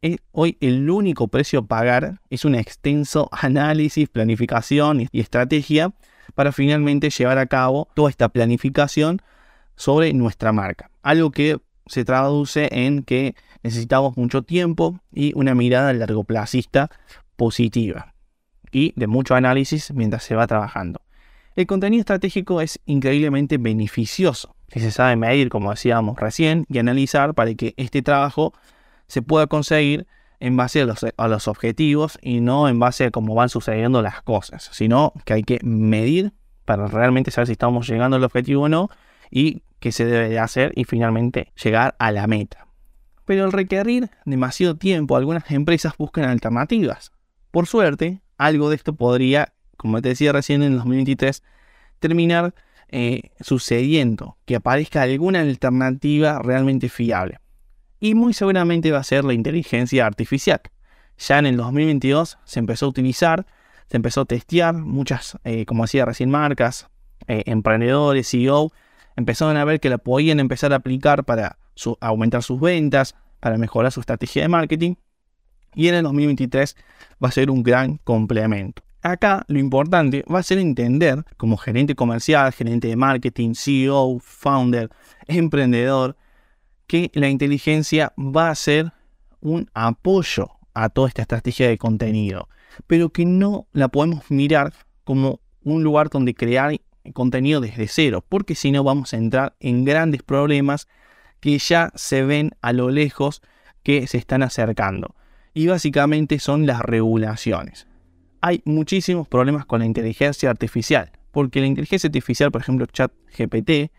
eh, 0.00 0.16
hoy 0.30 0.56
el 0.62 0.88
único 0.88 1.28
precio 1.28 1.58
a 1.58 1.66
pagar 1.66 2.20
es 2.30 2.46
un 2.46 2.54
extenso 2.54 3.28
análisis, 3.30 4.08
planificación 4.08 5.06
y 5.12 5.20
estrategia 5.20 5.92
para 6.34 6.50
finalmente 6.50 7.10
llevar 7.10 7.36
a 7.36 7.44
cabo 7.44 7.88
toda 7.94 8.08
esta 8.08 8.30
planificación 8.30 9.20
sobre 9.76 10.14
nuestra 10.14 10.50
marca. 10.50 10.90
Algo 11.02 11.30
que 11.30 11.58
se 11.86 12.06
traduce 12.06 12.68
en 12.72 13.02
que 13.02 13.34
necesitamos 13.62 14.16
mucho 14.16 14.42
tiempo 14.42 15.00
y 15.12 15.32
una 15.34 15.54
mirada 15.54 15.92
largoplacista 15.92 16.90
positiva 17.36 18.14
y 18.70 18.92
de 18.96 19.06
mucho 19.06 19.34
análisis 19.34 19.92
mientras 19.92 20.24
se 20.24 20.34
va 20.34 20.46
trabajando. 20.46 21.02
El 21.54 21.66
contenido 21.66 22.00
estratégico 22.00 22.60
es 22.60 22.80
increíblemente 22.86 23.58
beneficioso 23.58 24.54
si 24.72 24.80
se 24.80 24.90
sabe 24.90 25.16
medir, 25.16 25.50
como 25.50 25.70
decíamos 25.70 26.18
recién, 26.18 26.64
y 26.68 26.78
analizar 26.78 27.34
para 27.34 27.52
que 27.54 27.74
este 27.76 28.00
trabajo 28.00 28.54
se 29.06 29.20
pueda 29.20 29.46
conseguir 29.46 30.06
en 30.40 30.56
base 30.56 30.80
a 30.80 30.86
los, 30.86 31.04
a 31.14 31.28
los 31.28 31.46
objetivos 31.46 32.18
y 32.22 32.40
no 32.40 32.68
en 32.68 32.78
base 32.78 33.04
a 33.04 33.10
cómo 33.10 33.34
van 33.34 33.50
sucediendo 33.50 34.00
las 34.00 34.22
cosas, 34.22 34.70
sino 34.72 35.12
que 35.24 35.34
hay 35.34 35.42
que 35.42 35.58
medir 35.62 36.32
para 36.64 36.86
realmente 36.86 37.30
saber 37.30 37.48
si 37.48 37.52
estamos 37.52 37.86
llegando 37.86 38.16
al 38.16 38.24
objetivo 38.24 38.62
o 38.62 38.68
no 38.68 38.88
y 39.30 39.62
qué 39.78 39.92
se 39.92 40.06
debe 40.06 40.30
de 40.30 40.38
hacer 40.38 40.72
y 40.74 40.84
finalmente 40.84 41.52
llegar 41.62 41.94
a 41.98 42.10
la 42.10 42.26
meta. 42.26 42.66
Pero 43.24 43.44
al 43.44 43.52
requerir 43.52 44.10
demasiado 44.24 44.76
tiempo, 44.76 45.16
algunas 45.16 45.50
empresas 45.50 45.94
buscan 45.96 46.24
alternativas. 46.24 47.12
Por 47.50 47.66
suerte, 47.66 48.22
algo 48.38 48.70
de 48.70 48.76
esto 48.76 48.94
podría, 48.94 49.52
como 49.76 50.02
te 50.02 50.10
decía 50.10 50.32
recién 50.32 50.62
en 50.62 50.76
2023, 50.76 51.42
terminar 52.00 52.54
eh, 52.88 53.30
sucediendo, 53.40 54.36
que 54.44 54.56
aparezca 54.56 55.02
alguna 55.02 55.40
alternativa 55.40 56.40
realmente 56.40 56.88
fiable. 56.88 57.38
Y 58.00 58.14
muy 58.14 58.34
seguramente 58.34 58.90
va 58.90 58.98
a 58.98 59.04
ser 59.04 59.24
la 59.24 59.32
inteligencia 59.32 60.04
artificial. 60.04 60.60
Ya 61.18 61.38
en 61.38 61.46
el 61.46 61.56
2022 61.56 62.38
se 62.44 62.58
empezó 62.58 62.86
a 62.86 62.88
utilizar, 62.88 63.46
se 63.86 63.96
empezó 63.96 64.22
a 64.22 64.24
testear, 64.24 64.74
muchas, 64.74 65.38
eh, 65.44 65.64
como 65.66 65.84
decía 65.84 66.04
recién, 66.04 66.30
marcas, 66.30 66.88
eh, 67.28 67.44
emprendedores, 67.46 68.28
CEO, 68.28 68.72
empezaron 69.16 69.56
a 69.56 69.64
ver 69.64 69.80
que 69.80 69.88
la 69.88 69.98
podían 69.98 70.40
empezar 70.40 70.72
a 70.72 70.76
aplicar 70.76 71.24
para 71.24 71.58
aumentar 72.00 72.42
sus 72.42 72.60
ventas, 72.60 73.14
para 73.42 73.58
mejorar 73.58 73.90
su 73.90 73.98
estrategia 73.98 74.42
de 74.42 74.48
marketing. 74.48 74.94
Y 75.74 75.88
en 75.88 75.96
el 75.96 76.04
2023 76.04 76.76
va 77.22 77.28
a 77.28 77.32
ser 77.32 77.50
un 77.50 77.64
gran 77.64 77.96
complemento. 77.98 78.82
Acá 79.02 79.44
lo 79.48 79.58
importante 79.58 80.24
va 80.32 80.38
a 80.38 80.44
ser 80.44 80.58
entender 80.58 81.24
como 81.36 81.56
gerente 81.56 81.96
comercial, 81.96 82.52
gerente 82.52 82.86
de 82.86 82.94
marketing, 82.94 83.54
CEO, 83.54 84.20
founder, 84.20 84.90
emprendedor, 85.26 86.16
que 86.86 87.10
la 87.14 87.28
inteligencia 87.28 88.12
va 88.16 88.50
a 88.50 88.54
ser 88.54 88.92
un 89.40 89.68
apoyo 89.74 90.50
a 90.72 90.88
toda 90.88 91.08
esta 91.08 91.22
estrategia 91.22 91.68
de 91.68 91.78
contenido, 91.78 92.48
pero 92.86 93.10
que 93.10 93.24
no 93.24 93.66
la 93.72 93.88
podemos 93.88 94.30
mirar 94.30 94.72
como 95.02 95.40
un 95.64 95.82
lugar 95.82 96.10
donde 96.10 96.34
crear 96.34 96.80
contenido 97.12 97.60
desde 97.60 97.88
cero, 97.88 98.24
porque 98.28 98.54
si 98.54 98.70
no 98.70 98.84
vamos 98.84 99.12
a 99.12 99.16
entrar 99.16 99.56
en 99.58 99.84
grandes 99.84 100.22
problemas 100.22 100.86
que 101.42 101.58
ya 101.58 101.90
se 101.96 102.22
ven 102.22 102.52
a 102.62 102.72
lo 102.72 102.88
lejos 102.88 103.42
que 103.82 104.06
se 104.06 104.16
están 104.16 104.44
acercando. 104.44 105.16
Y 105.52 105.66
básicamente 105.66 106.38
son 106.38 106.66
las 106.66 106.80
regulaciones. 106.80 107.88
Hay 108.40 108.62
muchísimos 108.64 109.26
problemas 109.26 109.66
con 109.66 109.80
la 109.80 109.86
inteligencia 109.86 110.48
artificial, 110.50 111.10
porque 111.32 111.60
la 111.60 111.66
inteligencia 111.66 112.06
artificial, 112.06 112.52
por 112.52 112.60
ejemplo, 112.60 112.86
ChatGPT, 112.86 113.90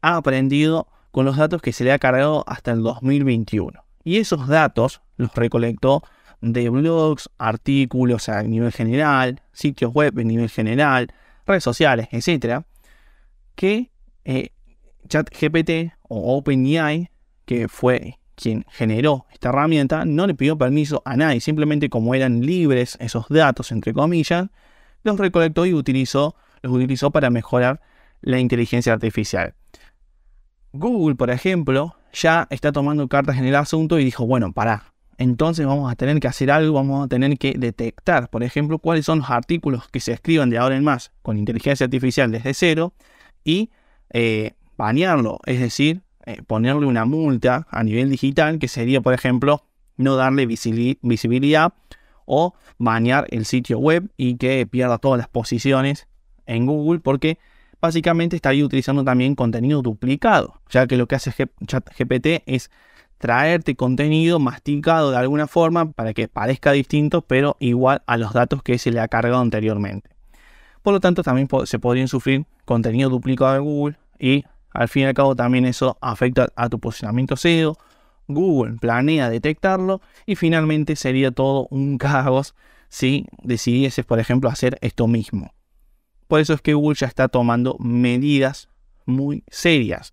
ha 0.00 0.16
aprendido 0.16 0.88
con 1.10 1.26
los 1.26 1.36
datos 1.36 1.60
que 1.60 1.74
se 1.74 1.84
le 1.84 1.92
ha 1.92 1.98
cargado 1.98 2.44
hasta 2.46 2.72
el 2.72 2.82
2021. 2.82 3.84
Y 4.02 4.16
esos 4.16 4.48
datos 4.48 5.02
los 5.18 5.34
recolectó 5.34 6.02
de 6.40 6.70
blogs, 6.70 7.28
artículos 7.36 8.30
a 8.30 8.42
nivel 8.42 8.72
general, 8.72 9.42
sitios 9.52 9.92
web 9.92 10.18
a 10.18 10.22
nivel 10.22 10.48
general, 10.48 11.12
redes 11.46 11.62
sociales, 11.62 12.08
etcétera, 12.10 12.64
que 13.54 13.90
eh, 14.24 14.52
ChatGPT 15.08 15.92
o 16.02 16.36
OpenAI, 16.36 17.10
que 17.44 17.68
fue 17.68 18.18
quien 18.34 18.64
generó 18.70 19.26
esta 19.32 19.50
herramienta, 19.50 20.04
no 20.04 20.26
le 20.26 20.34
pidió 20.34 20.58
permiso 20.58 21.02
a 21.04 21.16
nadie, 21.16 21.40
simplemente 21.40 21.88
como 21.88 22.14
eran 22.14 22.40
libres 22.40 22.96
esos 23.00 23.28
datos, 23.28 23.70
entre 23.72 23.92
comillas, 23.92 24.48
los 25.02 25.18
recolectó 25.18 25.66
y 25.66 25.74
utilizó, 25.74 26.34
los 26.62 26.72
utilizó 26.72 27.10
para 27.10 27.30
mejorar 27.30 27.80
la 28.22 28.38
inteligencia 28.38 28.92
artificial. 28.92 29.54
Google, 30.72 31.14
por 31.14 31.30
ejemplo, 31.30 31.96
ya 32.12 32.46
está 32.50 32.72
tomando 32.72 33.06
cartas 33.08 33.36
en 33.36 33.44
el 33.44 33.54
asunto 33.54 33.98
y 33.98 34.04
dijo, 34.04 34.26
bueno, 34.26 34.52
para, 34.52 34.94
entonces 35.18 35.66
vamos 35.66 35.92
a 35.92 35.94
tener 35.94 36.18
que 36.18 36.26
hacer 36.26 36.50
algo, 36.50 36.74
vamos 36.74 37.04
a 37.04 37.08
tener 37.08 37.38
que 37.38 37.54
detectar, 37.56 38.28
por 38.30 38.42
ejemplo, 38.42 38.78
cuáles 38.78 39.04
son 39.04 39.20
los 39.20 39.30
artículos 39.30 39.88
que 39.88 40.00
se 40.00 40.12
escriban 40.12 40.50
de 40.50 40.58
ahora 40.58 40.76
en 40.76 40.82
más 40.82 41.12
con 41.22 41.38
inteligencia 41.38 41.84
artificial 41.84 42.32
desde 42.32 42.54
cero 42.54 42.94
y 43.44 43.70
eh, 44.10 44.54
banearlo, 44.76 45.38
es 45.46 45.60
decir, 45.60 46.02
eh, 46.26 46.42
ponerle 46.46 46.86
una 46.86 47.04
multa 47.04 47.66
a 47.70 47.82
nivel 47.82 48.10
digital 48.10 48.58
que 48.58 48.68
sería, 48.68 49.00
por 49.00 49.14
ejemplo, 49.14 49.64
no 49.96 50.16
darle 50.16 50.46
visibilidad 50.46 51.74
o 52.24 52.54
banear 52.78 53.26
el 53.30 53.44
sitio 53.44 53.78
web 53.78 54.10
y 54.16 54.36
que 54.36 54.66
pierda 54.66 54.98
todas 54.98 55.18
las 55.18 55.28
posiciones 55.28 56.08
en 56.46 56.66
Google 56.66 57.00
porque 57.00 57.38
básicamente 57.80 58.36
estaría 58.36 58.64
utilizando 58.64 59.04
también 59.04 59.34
contenido 59.34 59.82
duplicado, 59.82 60.60
ya 60.70 60.86
que 60.86 60.96
lo 60.96 61.06
que 61.06 61.16
hace 61.16 61.32
ChatGPT 61.66 62.42
es 62.46 62.70
traerte 63.18 63.76
contenido 63.76 64.38
masticado 64.38 65.10
de 65.10 65.18
alguna 65.18 65.46
forma 65.46 65.92
para 65.92 66.14
que 66.14 66.28
parezca 66.28 66.72
distinto, 66.72 67.22
pero 67.22 67.56
igual 67.60 68.02
a 68.06 68.16
los 68.16 68.32
datos 68.32 68.62
que 68.62 68.78
se 68.78 68.90
le 68.90 69.00
ha 69.00 69.08
cargado 69.08 69.40
anteriormente. 69.40 70.10
Por 70.82 70.92
lo 70.92 71.00
tanto, 71.00 71.22
también 71.22 71.48
se 71.64 71.78
podrían 71.78 72.08
sufrir 72.08 72.46
contenido 72.64 73.08
duplicado 73.08 73.54
de 73.54 73.60
Google 73.60 73.96
y 74.18 74.44
al 74.74 74.88
fin 74.88 75.02
y 75.02 75.06
al 75.06 75.14
cabo 75.14 75.34
también 75.36 75.64
eso 75.64 75.96
afecta 76.00 76.48
a 76.56 76.68
tu 76.68 76.78
posicionamiento 76.80 77.36
SEO. 77.36 77.78
Google 78.26 78.76
planea 78.78 79.30
detectarlo 79.30 80.00
y 80.26 80.34
finalmente 80.34 80.96
sería 80.96 81.30
todo 81.30 81.68
un 81.70 81.96
caos 81.98 82.54
si 82.88 83.26
decidieses, 83.42 84.04
por 84.04 84.18
ejemplo, 84.18 84.50
hacer 84.50 84.78
esto 84.80 85.06
mismo. 85.06 85.54
Por 86.28 86.40
eso 86.40 86.54
es 86.54 86.60
que 86.60 86.74
Google 86.74 86.96
ya 86.96 87.06
está 87.06 87.28
tomando 87.28 87.76
medidas 87.78 88.68
muy 89.06 89.44
serias. 89.48 90.12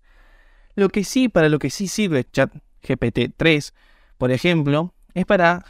Lo 0.74 0.88
que 0.88 1.04
sí, 1.04 1.28
para 1.28 1.48
lo 1.48 1.58
que 1.58 1.70
sí 1.70 1.88
sirve 1.88 2.24
Chat 2.30 2.52
GPT-3, 2.82 3.72
por 4.18 4.30
ejemplo, 4.30 4.94
es 5.14 5.26
para 5.26 5.64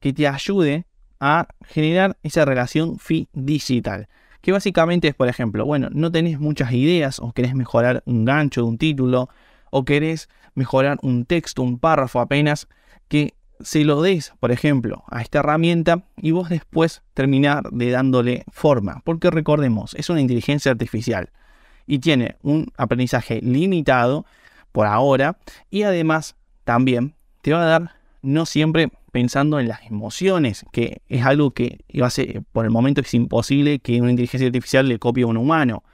que 0.00 0.12
te 0.12 0.26
ayude 0.26 0.86
a 1.20 1.48
generar 1.66 2.16
esa 2.22 2.44
relación 2.44 2.98
fee 2.98 3.28
digital. 3.32 4.08
Que 4.44 4.52
básicamente 4.52 5.08
es, 5.08 5.14
por 5.14 5.28
ejemplo, 5.28 5.64
bueno, 5.64 5.88
no 5.90 6.12
tenés 6.12 6.38
muchas 6.38 6.70
ideas 6.72 7.18
o 7.18 7.32
querés 7.32 7.54
mejorar 7.54 8.02
un 8.04 8.26
gancho 8.26 8.60
de 8.60 8.68
un 8.68 8.76
título 8.76 9.30
o 9.70 9.86
querés 9.86 10.28
mejorar 10.54 10.98
un 11.00 11.24
texto, 11.24 11.62
un 11.62 11.78
párrafo 11.78 12.20
apenas, 12.20 12.68
que 13.08 13.32
se 13.60 13.84
lo 13.84 14.02
des, 14.02 14.34
por 14.40 14.52
ejemplo, 14.52 15.02
a 15.10 15.22
esta 15.22 15.38
herramienta 15.38 16.04
y 16.18 16.32
vos 16.32 16.50
después 16.50 17.02
terminar 17.14 17.70
de 17.70 17.90
dándole 17.90 18.44
forma. 18.52 19.00
Porque 19.06 19.30
recordemos, 19.30 19.94
es 19.94 20.10
una 20.10 20.20
inteligencia 20.20 20.72
artificial 20.72 21.30
y 21.86 22.00
tiene 22.00 22.36
un 22.42 22.70
aprendizaje 22.76 23.40
limitado 23.40 24.26
por 24.72 24.86
ahora 24.86 25.38
y 25.70 25.84
además 25.84 26.36
también 26.64 27.14
te 27.40 27.54
va 27.54 27.62
a 27.62 27.64
dar 27.64 27.92
no 28.24 28.46
siempre 28.46 28.90
pensando 29.12 29.60
en 29.60 29.68
las 29.68 29.82
emociones, 29.86 30.64
que 30.72 31.02
es 31.08 31.24
algo 31.24 31.52
que 31.52 31.84
por 32.52 32.64
el 32.64 32.70
momento 32.70 33.00
es 33.00 33.14
imposible 33.14 33.78
que 33.78 34.00
una 34.00 34.10
inteligencia 34.10 34.46
artificial 34.46 34.88
le 34.88 34.98
copie 34.98 35.24
a 35.24 35.28
un 35.28 35.36
humano. 35.36 35.84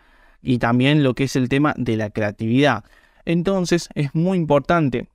Y 0.40 0.58
también 0.58 1.02
lo 1.02 1.14
que 1.14 1.24
es 1.24 1.36
el 1.36 1.50
tema 1.50 1.74
de 1.76 1.98
la 1.98 2.10
creatividad. 2.10 2.84
Entonces 3.26 3.90
es 3.94 4.14
muy 4.14 4.38
importante 4.38 5.08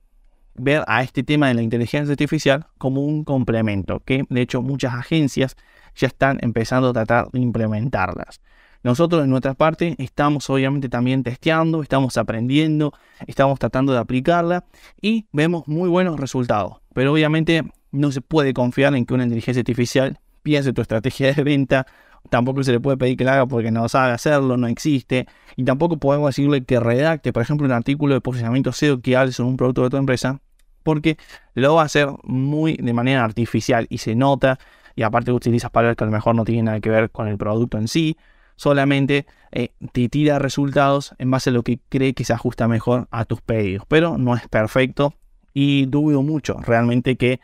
ver 0.54 0.84
a 0.86 1.02
este 1.02 1.22
tema 1.22 1.48
de 1.48 1.54
la 1.54 1.62
inteligencia 1.62 2.12
artificial 2.12 2.66
como 2.78 3.02
un 3.04 3.24
complemento, 3.24 4.00
que 4.04 4.24
de 4.28 4.40
hecho 4.40 4.62
muchas 4.62 4.94
agencias 4.94 5.56
ya 5.96 6.06
están 6.06 6.38
empezando 6.42 6.90
a 6.90 6.92
tratar 6.92 7.30
de 7.32 7.40
implementarlas. 7.40 8.40
Nosotros 8.86 9.24
en 9.24 9.30
nuestra 9.30 9.54
parte 9.54 9.96
estamos 9.98 10.48
obviamente 10.48 10.88
también 10.88 11.24
testeando, 11.24 11.82
estamos 11.82 12.16
aprendiendo, 12.18 12.92
estamos 13.26 13.58
tratando 13.58 13.92
de 13.92 13.98
aplicarla 13.98 14.64
y 15.02 15.26
vemos 15.32 15.66
muy 15.66 15.88
buenos 15.88 16.20
resultados. 16.20 16.74
Pero 16.94 17.12
obviamente 17.12 17.64
no 17.90 18.12
se 18.12 18.20
puede 18.20 18.54
confiar 18.54 18.94
en 18.94 19.04
que 19.04 19.12
una 19.12 19.24
inteligencia 19.24 19.60
artificial 19.60 20.20
piense 20.44 20.72
tu 20.72 20.82
estrategia 20.82 21.32
de 21.34 21.42
venta, 21.42 21.84
tampoco 22.30 22.62
se 22.62 22.70
le 22.70 22.78
puede 22.78 22.96
pedir 22.96 23.16
que 23.16 23.24
la 23.24 23.32
haga 23.32 23.46
porque 23.46 23.72
no 23.72 23.88
sabe 23.88 24.12
hacerlo, 24.12 24.56
no 24.56 24.68
existe, 24.68 25.26
y 25.56 25.64
tampoco 25.64 25.96
podemos 25.96 26.28
decirle 26.28 26.62
que 26.62 26.78
redacte, 26.78 27.32
por 27.32 27.42
ejemplo, 27.42 27.66
un 27.66 27.72
artículo 27.72 28.14
de 28.14 28.20
posicionamiento 28.20 28.70
SEO 28.70 29.00
que 29.00 29.16
hable 29.16 29.32
sobre 29.32 29.50
un 29.50 29.56
producto 29.56 29.82
de 29.82 29.90
tu 29.90 29.96
empresa, 29.96 30.40
porque 30.84 31.16
lo 31.54 31.74
va 31.74 31.82
a 31.82 31.86
hacer 31.86 32.08
muy 32.22 32.76
de 32.76 32.92
manera 32.92 33.24
artificial 33.24 33.88
y 33.90 33.98
se 33.98 34.14
nota, 34.14 34.60
y 34.94 35.02
aparte 35.02 35.32
utiliza 35.32 35.70
palabras 35.70 35.96
que 35.96 36.04
a 36.04 36.06
lo 36.06 36.12
mejor 36.12 36.36
no 36.36 36.44
tienen 36.44 36.66
nada 36.66 36.78
que 36.78 36.88
ver 36.88 37.10
con 37.10 37.26
el 37.26 37.36
producto 37.36 37.78
en 37.78 37.88
sí, 37.88 38.16
solamente 38.56 39.26
eh, 39.52 39.70
te 39.92 40.08
tira 40.08 40.38
resultados 40.38 41.14
en 41.18 41.30
base 41.30 41.50
a 41.50 41.52
lo 41.52 41.62
que 41.62 41.78
cree 41.88 42.14
que 42.14 42.24
se 42.24 42.32
ajusta 42.32 42.68
mejor 42.68 43.08
a 43.10 43.24
tus 43.24 43.40
pedidos, 43.40 43.84
pero 43.88 44.18
no 44.18 44.34
es 44.34 44.48
perfecto 44.48 45.14
y 45.54 45.86
dudo 45.86 46.22
mucho 46.22 46.58
realmente 46.60 47.16
que 47.16 47.40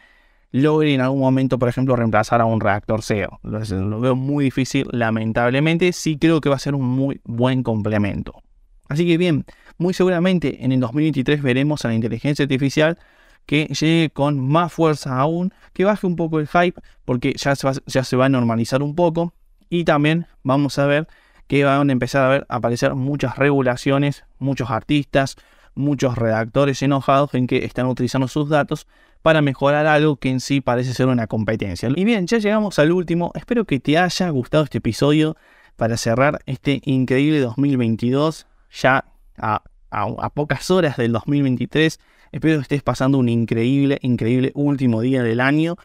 logre 0.53 0.92
en 0.92 1.01
algún 1.01 1.20
momento, 1.20 1.59
por 1.59 1.68
ejemplo, 1.68 1.96
reemplazar 1.96 2.40
a 2.40 2.44
un 2.44 2.61
reactor 2.61 3.03
SEO. 3.03 3.40
Lo, 3.42 4.01
veo 4.01 4.14
muy 4.14 4.44
difícil, 4.44 4.87
lamentablemente. 4.92 5.92
Sí 5.92 6.18
creo 6.18 6.40
que 6.40 6.51
va 6.51 6.57
a 6.57 6.61
ser 6.61 6.75
un 6.75 6.87
muy 6.87 7.20
buen 7.25 7.62
complemento. 7.62 8.42
Así 8.88 9.07
que 9.07 9.16
bien, 9.16 9.46
muy 9.79 9.94
seguramente 9.94 10.64
en 10.64 10.72
el 10.72 10.81
2023 10.81 11.42
veremos 11.42 11.85
a 11.85 11.88
la 11.88 11.94
inteligencia 11.94 12.42
artificial 12.42 12.98
que 13.46 13.66
llegue 13.66 14.11
con 14.11 14.38
más 14.38 14.72
fuerza 14.72 15.18
aún, 15.18 15.53
que 15.72 15.85
baje 15.85 16.07
un 16.07 16.14
poco 16.14 16.38
el 16.38 16.46
hype, 16.46 16.81
porque 17.05 17.33
ya 17.37 17.57
se 17.57 17.66
va, 17.66 17.72
ya 17.87 18.05
se 18.05 18.16
va 18.16 18.27
a 18.27 18.29
normalizar 18.29 18.83
un 18.83 18.94
poco. 18.94 19.33
Y 19.72 19.85
también 19.85 20.26
vamos 20.42 20.78
a 20.78 20.85
ver 20.85 21.08
que 21.46 21.64
van 21.64 21.88
a 21.88 21.92
empezar 21.92 22.26
a, 22.26 22.28
ver, 22.28 22.46
a 22.50 22.56
aparecer 22.56 22.94
muchas 22.94 23.38
regulaciones, 23.38 24.26
muchos 24.38 24.70
artistas, 24.70 25.37
muchos 25.74 26.18
redactores 26.18 26.82
enojados 26.82 27.32
en 27.32 27.46
que 27.46 27.64
están 27.64 27.87
utilizando 27.87 28.28
sus 28.28 28.50
datos 28.50 28.87
para 29.22 29.40
mejorar 29.40 29.87
algo 29.87 30.16
que 30.16 30.28
en 30.28 30.40
sí 30.40 30.61
parece 30.61 30.92
ser 30.92 31.06
una 31.06 31.26
competencia. 31.26 31.88
Y 31.96 32.04
bien, 32.04 32.26
ya 32.26 32.37
llegamos 32.37 32.78
al 32.78 32.92
último. 32.92 33.32
Espero 33.35 33.64
que 33.64 33.80
te 33.80 33.96
haya 33.96 34.28
gustado 34.28 34.64
este 34.64 34.76
episodio 34.76 35.38
para 35.76 35.96
cerrar 35.96 36.40
este 36.44 36.82
increíble 36.85 37.40
2022, 37.40 38.46
ya 38.72 39.06
a, 39.38 39.62
a 39.90 40.30
pocas 40.35 40.70
horas 40.70 40.98
del 40.98 41.12
2023. 41.12 41.98
Espero 42.30 42.58
que 42.58 42.62
estés 42.62 42.82
pasando 42.82 43.16
un 43.16 43.30
increíble, 43.30 43.98
increíble 44.02 44.52
último 44.54 45.00
día 45.00 45.22
del 45.22 45.40
año 45.40 45.76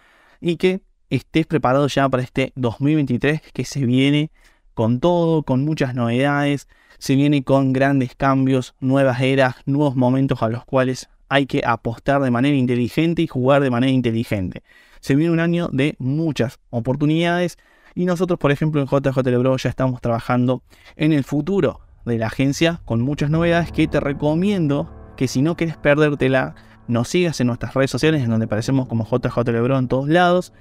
y 0.41 0.57
que 0.57 0.81
estés 1.09 1.45
preparado 1.45 1.87
ya 1.87 2.07
para 2.09 2.23
este 2.23 2.53
2023 2.55 3.41
que 3.53 3.65
se 3.65 3.85
viene 3.85 4.31
con 4.73 4.99
todo, 4.99 5.43
con 5.43 5.65
muchas 5.65 5.95
novedades, 5.95 6.67
se 6.99 7.15
viene 7.15 7.43
con 7.43 7.73
grandes 7.73 8.15
cambios, 8.15 8.75
nuevas 8.79 9.21
eras, 9.21 9.55
nuevos 9.65 9.95
momentos 9.95 10.41
a 10.41 10.49
los 10.49 10.65
cuales 10.65 11.09
hay 11.29 11.45
que 11.45 11.61
apostar 11.65 12.21
de 12.21 12.31
manera 12.31 12.55
inteligente 12.55 13.21
y 13.21 13.27
jugar 13.27 13.61
de 13.61 13.69
manera 13.69 13.91
inteligente. 13.91 14.63
Se 14.99 15.15
viene 15.15 15.31
un 15.31 15.39
año 15.39 15.69
de 15.71 15.95
muchas 15.99 16.59
oportunidades 16.69 17.57
y 17.95 18.05
nosotros, 18.05 18.39
por 18.39 18.51
ejemplo, 18.51 18.81
en 18.81 18.87
JJ 18.87 19.19
Bro 19.37 19.57
ya 19.57 19.69
estamos 19.69 20.01
trabajando 20.01 20.61
en 20.95 21.13
el 21.13 21.23
futuro 21.23 21.81
de 22.05 22.17
la 22.17 22.27
agencia 22.27 22.81
con 22.85 23.01
muchas 23.01 23.29
novedades 23.29 23.71
que 23.71 23.87
te 23.87 23.99
recomiendo 23.99 25.13
que 25.17 25.27
si 25.27 25.41
no 25.41 25.55
quieres 25.55 25.77
perdértela, 25.77 26.55
nos 26.87 27.09
sigas 27.09 27.41
en 27.41 27.47
nuestras 27.47 27.73
redes 27.73 27.91
sociales 27.91 28.23
en 28.23 28.29
donde 28.29 28.45
aparecemos 28.45 28.87
como 28.87 29.05
JJ 29.05 29.39
Lebro 29.51 29.77
en 29.77 29.87
todos 29.87 30.07
lados. 30.07 30.53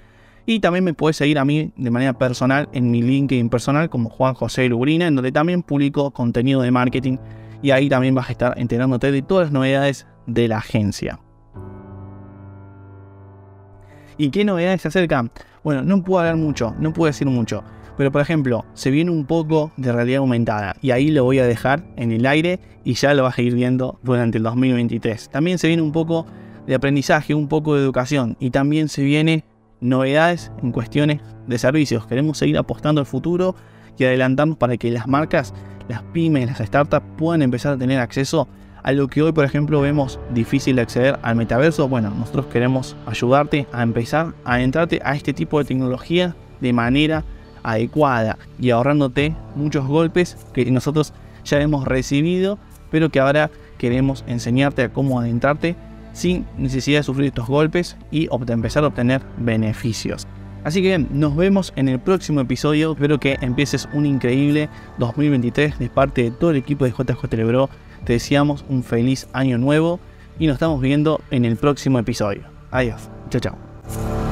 Y 0.49 0.61
también 0.61 0.85
me 0.85 0.95
puedes 0.95 1.17
seguir 1.17 1.41
a 1.41 1.45
mí 1.45 1.73
de 1.77 1.91
manera 1.91 2.13
personal 2.13 2.69
en 2.73 2.91
mi 2.93 3.03
LinkedIn 3.03 3.49
personal 3.49 3.91
como 3.91 4.09
Juan 4.09 4.35
José 4.35 4.69
Lubrina, 4.69 5.09
en 5.09 5.17
donde 5.17 5.33
también 5.33 5.63
publico 5.63 6.13
contenido 6.13 6.63
de 6.63 6.71
marketing 6.71 7.19
y 7.63 7.73
ahí 7.73 7.89
también 7.89 8.15
vas 8.15 8.29
a 8.29 8.33
estar 8.33 8.59
enterándote 8.59 9.11
de 9.11 9.23
todas 9.23 9.47
las 9.47 9.53
novedades 9.53 10.07
de 10.27 10.47
la 10.47 10.59
agencia. 10.59 11.19
¿Y 14.19 14.31
qué 14.31 14.45
novedades 14.45 14.83
se 14.83 14.89
acercan? 14.89 15.33
Bueno, 15.65 15.83
no 15.83 16.03
puedo 16.05 16.21
hablar 16.21 16.37
mucho, 16.37 16.75
no 16.79 16.93
puedo 16.93 17.09
decir 17.09 17.27
mucho. 17.27 17.65
Pero 17.97 18.13
por 18.13 18.21
ejemplo, 18.21 18.65
se 18.75 18.91
viene 18.91 19.11
un 19.11 19.25
poco 19.25 19.73
de 19.77 19.91
realidad 19.91 20.19
aumentada 20.19 20.77
y 20.81 20.93
ahí 20.93 21.11
lo 21.11 21.25
voy 21.25 21.39
a 21.39 21.47
dejar 21.47 21.83
en 21.97 22.13
el 22.13 22.25
aire 22.25 22.61
y 22.85 22.95
ya 22.95 23.15
lo 23.15 23.25
vas 23.25 23.37
a 23.37 23.43
ir 23.43 23.55
viendo 23.55 23.99
durante 24.03 24.39
el 24.39 24.45
2023. 24.45 25.31
También 25.31 25.59
se 25.59 25.67
viene 25.67 25.83
un 25.83 25.93
poco 25.93 26.27
de 26.67 26.75
aprendizaje, 26.75 27.35
un 27.35 27.49
poco 27.49 27.75
de 27.75 27.83
educación 27.83 28.37
y 28.39 28.51
también 28.51 28.89
se 28.89 29.03
viene 29.03 29.45
novedades 29.81 30.53
en 30.62 30.73
cuestiones 30.73 31.21
de 31.47 31.59
servicios. 31.59 32.07
Queremos 32.07 32.39
seguir 32.39 32.59
apostando 32.59 33.01
al 33.01 33.07
futuro 33.07 33.55
y 33.99 34.05
adelantamos 34.05 34.57
para 34.57 34.77
que 34.77 34.91
las 34.91 35.07
marcas, 35.07 35.55
las 35.89 36.03
pymes, 36.03 36.47
las 36.47 36.59
startups 36.59 37.07
puedan 37.17 37.43
empezar 37.43 37.75
a 37.75 37.79
tener 37.79 38.01
acceso 38.01 38.49
a 38.83 38.93
lo 38.93 39.09
que 39.09 39.21
hoy, 39.21 39.33
por 39.33 39.45
ejemplo, 39.45 39.81
vemos 39.81 40.21
difícil 40.33 40.77
de 40.77 40.83
acceder 40.83 41.19
al 41.23 41.35
metaverso. 41.35 41.89
Bueno, 41.89 42.11
nosotros 42.11 42.47
queremos 42.47 42.97
ayudarte 43.07 43.67
a 43.73 43.83
empezar 43.83 44.35
a 44.45 44.55
adentrarte 44.55 45.01
a 45.05 45.17
este 45.17 45.33
tipo 45.33 45.59
de 45.59 45.65
tecnología 45.65 46.37
de 46.61 46.73
manera 46.73 47.25
adecuada 47.65 48.39
y 48.61 48.71
ahorrándote 48.71 49.35
muchos 49.57 49.87
golpes 49.89 50.37
que 50.53 50.71
nosotros 50.71 51.12
ya 51.45 51.61
hemos 51.61 51.85
recibido, 51.85 52.59
pero 52.91 53.09
que 53.11 53.19
ahora 53.19 53.51
queremos 53.77 54.25
enseñarte 54.29 54.83
a 54.83 54.93
cómo 54.93 55.19
adentrarte 55.19 55.75
sin 56.17 56.47
necesidad 56.57 57.01
de 57.01 57.03
sufrir 57.03 57.27
estos 57.27 57.47
golpes 57.47 57.97
y 58.11 58.27
empezar 58.55 58.85
a 58.85 58.87
obtener 58.87 59.21
beneficios. 59.37 60.27
Así 60.65 60.83
que 60.83 60.99
nos 60.99 61.37
vemos 61.37 61.73
en 61.77 61.89
el 61.89 62.01
próximo 62.01 62.41
episodio. 62.41 62.93
Espero 62.93 63.21
que 63.21 63.37
empieces 63.41 63.87
un 63.93 64.07
increíble 64.07 64.69
2023 64.99 65.79
de 65.79 65.91
parte 65.91 66.23
de 66.25 66.31
todo 66.31 66.51
el 66.51 66.57
equipo 66.57 66.87
de 66.87 66.91
JJ 66.91 67.29
Telebro. 67.29 67.69
Te 68.05 68.15
deseamos 68.15 68.65
un 68.69 68.83
feliz 68.83 69.29
año 69.33 69.59
nuevo 69.59 70.01
y 70.39 70.47
nos 70.47 70.55
estamos 70.55 70.81
viendo 70.81 71.21
en 71.31 71.45
el 71.45 71.57
próximo 71.57 71.99
episodio. 71.99 72.45
Adiós. 72.71 73.11
Chao, 73.31 73.41
chao. 73.41 74.26